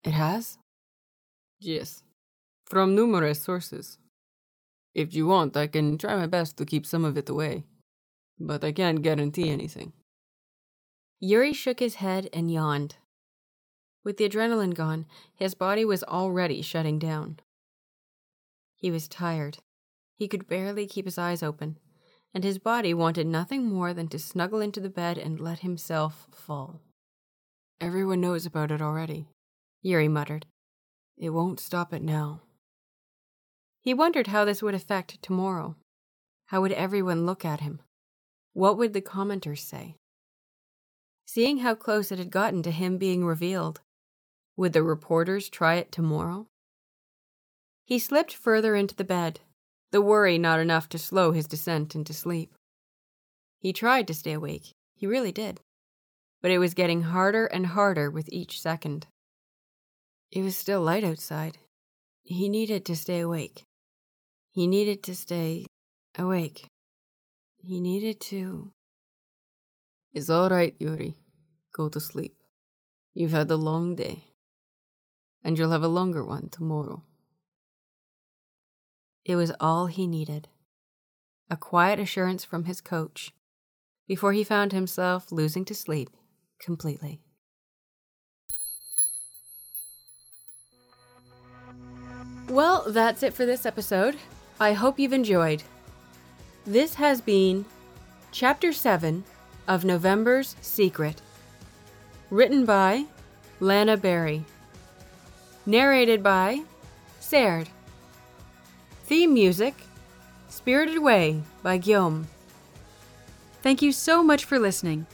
It 0.02 0.14
has? 0.14 0.58
Yes, 1.60 2.02
from 2.66 2.96
numerous 2.96 3.40
sources. 3.40 3.98
If 4.94 5.14
you 5.14 5.28
want, 5.28 5.56
I 5.56 5.68
can 5.68 5.96
try 5.96 6.16
my 6.16 6.26
best 6.26 6.56
to 6.56 6.66
keep 6.66 6.84
some 6.84 7.04
of 7.04 7.16
it 7.16 7.28
away, 7.28 7.62
but 8.40 8.64
I 8.64 8.72
can't 8.72 9.00
guarantee 9.00 9.48
anything. 9.48 9.92
Yuri 11.24 11.54
shook 11.54 11.80
his 11.80 11.94
head 11.94 12.28
and 12.34 12.50
yawned. 12.50 12.96
With 14.04 14.18
the 14.18 14.28
adrenaline 14.28 14.74
gone, 14.74 15.06
his 15.34 15.54
body 15.54 15.82
was 15.82 16.04
already 16.04 16.60
shutting 16.60 16.98
down. 16.98 17.40
He 18.76 18.90
was 18.90 19.08
tired. 19.08 19.56
He 20.18 20.28
could 20.28 20.46
barely 20.46 20.86
keep 20.86 21.06
his 21.06 21.16
eyes 21.16 21.42
open, 21.42 21.78
and 22.34 22.44
his 22.44 22.58
body 22.58 22.92
wanted 22.92 23.26
nothing 23.26 23.64
more 23.64 23.94
than 23.94 24.06
to 24.08 24.18
snuggle 24.18 24.60
into 24.60 24.80
the 24.80 24.90
bed 24.90 25.16
and 25.16 25.40
let 25.40 25.60
himself 25.60 26.28
fall. 26.30 26.82
Everyone 27.80 28.20
knows 28.20 28.44
about 28.44 28.70
it 28.70 28.82
already, 28.82 29.26
Yuri 29.80 30.08
muttered. 30.08 30.44
It 31.16 31.30
won't 31.30 31.58
stop 31.58 31.94
it 31.94 32.02
now. 32.02 32.42
He 33.80 33.94
wondered 33.94 34.26
how 34.26 34.44
this 34.44 34.62
would 34.62 34.74
affect 34.74 35.22
tomorrow. 35.22 35.76
How 36.48 36.60
would 36.60 36.72
everyone 36.72 37.24
look 37.24 37.46
at 37.46 37.60
him? 37.60 37.80
What 38.52 38.76
would 38.76 38.92
the 38.92 39.00
commenters 39.00 39.60
say? 39.60 39.96
Seeing 41.26 41.58
how 41.58 41.74
close 41.74 42.12
it 42.12 42.18
had 42.18 42.30
gotten 42.30 42.62
to 42.62 42.70
him 42.70 42.98
being 42.98 43.24
revealed, 43.24 43.80
would 44.56 44.72
the 44.72 44.82
reporters 44.82 45.48
try 45.48 45.74
it 45.74 45.90
tomorrow? 45.90 46.46
He 47.84 47.98
slipped 47.98 48.34
further 48.34 48.74
into 48.74 48.94
the 48.94 49.04
bed, 49.04 49.40
the 49.90 50.00
worry 50.00 50.38
not 50.38 50.60
enough 50.60 50.88
to 50.90 50.98
slow 50.98 51.32
his 51.32 51.46
descent 51.46 51.94
into 51.94 52.12
sleep. 52.12 52.54
He 53.58 53.72
tried 53.72 54.06
to 54.08 54.14
stay 54.14 54.32
awake, 54.32 54.72
he 54.94 55.06
really 55.06 55.32
did, 55.32 55.60
but 56.40 56.50
it 56.50 56.58
was 56.58 56.74
getting 56.74 57.02
harder 57.02 57.46
and 57.46 57.66
harder 57.66 58.10
with 58.10 58.28
each 58.30 58.60
second. 58.60 59.06
It 60.30 60.42
was 60.42 60.56
still 60.56 60.82
light 60.82 61.04
outside. 61.04 61.58
He 62.22 62.48
needed 62.48 62.84
to 62.86 62.96
stay 62.96 63.20
awake. 63.20 63.62
He 64.52 64.66
needed 64.66 65.02
to 65.04 65.14
stay 65.14 65.66
awake. 66.16 66.66
He 67.58 67.80
needed 67.80 68.20
to. 68.20 68.70
It's 70.14 70.30
all 70.30 70.48
right, 70.48 70.76
Yuri. 70.78 71.16
Go 71.72 71.88
to 71.88 71.98
sleep. 71.98 72.36
You've 73.14 73.32
had 73.32 73.50
a 73.50 73.56
long 73.56 73.96
day 73.96 74.24
and 75.42 75.58
you'll 75.58 75.72
have 75.72 75.82
a 75.82 75.88
longer 75.88 76.24
one 76.24 76.48
tomorrow. 76.48 77.02
It 79.24 79.34
was 79.34 79.52
all 79.58 79.86
he 79.86 80.06
needed 80.06 80.48
a 81.50 81.56
quiet 81.56 81.98
assurance 81.98 82.44
from 82.44 82.64
his 82.64 82.80
coach 82.80 83.32
before 84.08 84.32
he 84.32 84.44
found 84.44 84.72
himself 84.72 85.30
losing 85.30 85.64
to 85.64 85.74
sleep 85.74 86.10
completely. 86.58 87.20
Well, 92.48 92.84
that's 92.86 93.22
it 93.22 93.34
for 93.34 93.44
this 93.44 93.66
episode. 93.66 94.16
I 94.60 94.72
hope 94.72 94.98
you've 94.98 95.12
enjoyed. 95.12 95.62
This 96.64 96.94
has 96.94 97.20
been 97.20 97.64
Chapter 98.32 98.72
7 98.72 99.24
of 99.66 99.84
November's 99.84 100.56
Secret, 100.60 101.20
written 102.30 102.64
by 102.64 103.06
Lana 103.60 103.96
Berry. 103.96 104.44
Narrated 105.66 106.22
by 106.22 106.62
Serd. 107.20 107.68
Theme 109.06 109.32
music 109.32 109.74
Spirited 110.48 110.96
Away 110.96 111.42
by 111.62 111.78
Guillaume. 111.78 112.28
Thank 113.62 113.82
you 113.82 113.92
so 113.92 114.22
much 114.22 114.44
for 114.44 114.58
listening. 114.58 115.06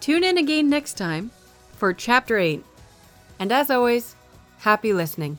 Tune 0.00 0.24
in 0.24 0.38
again 0.38 0.68
next 0.68 0.94
time 0.94 1.30
for 1.76 1.92
Chapter 1.92 2.38
8. 2.38 2.64
And 3.38 3.52
as 3.52 3.70
always, 3.70 4.16
happy 4.58 4.92
listening. 4.92 5.38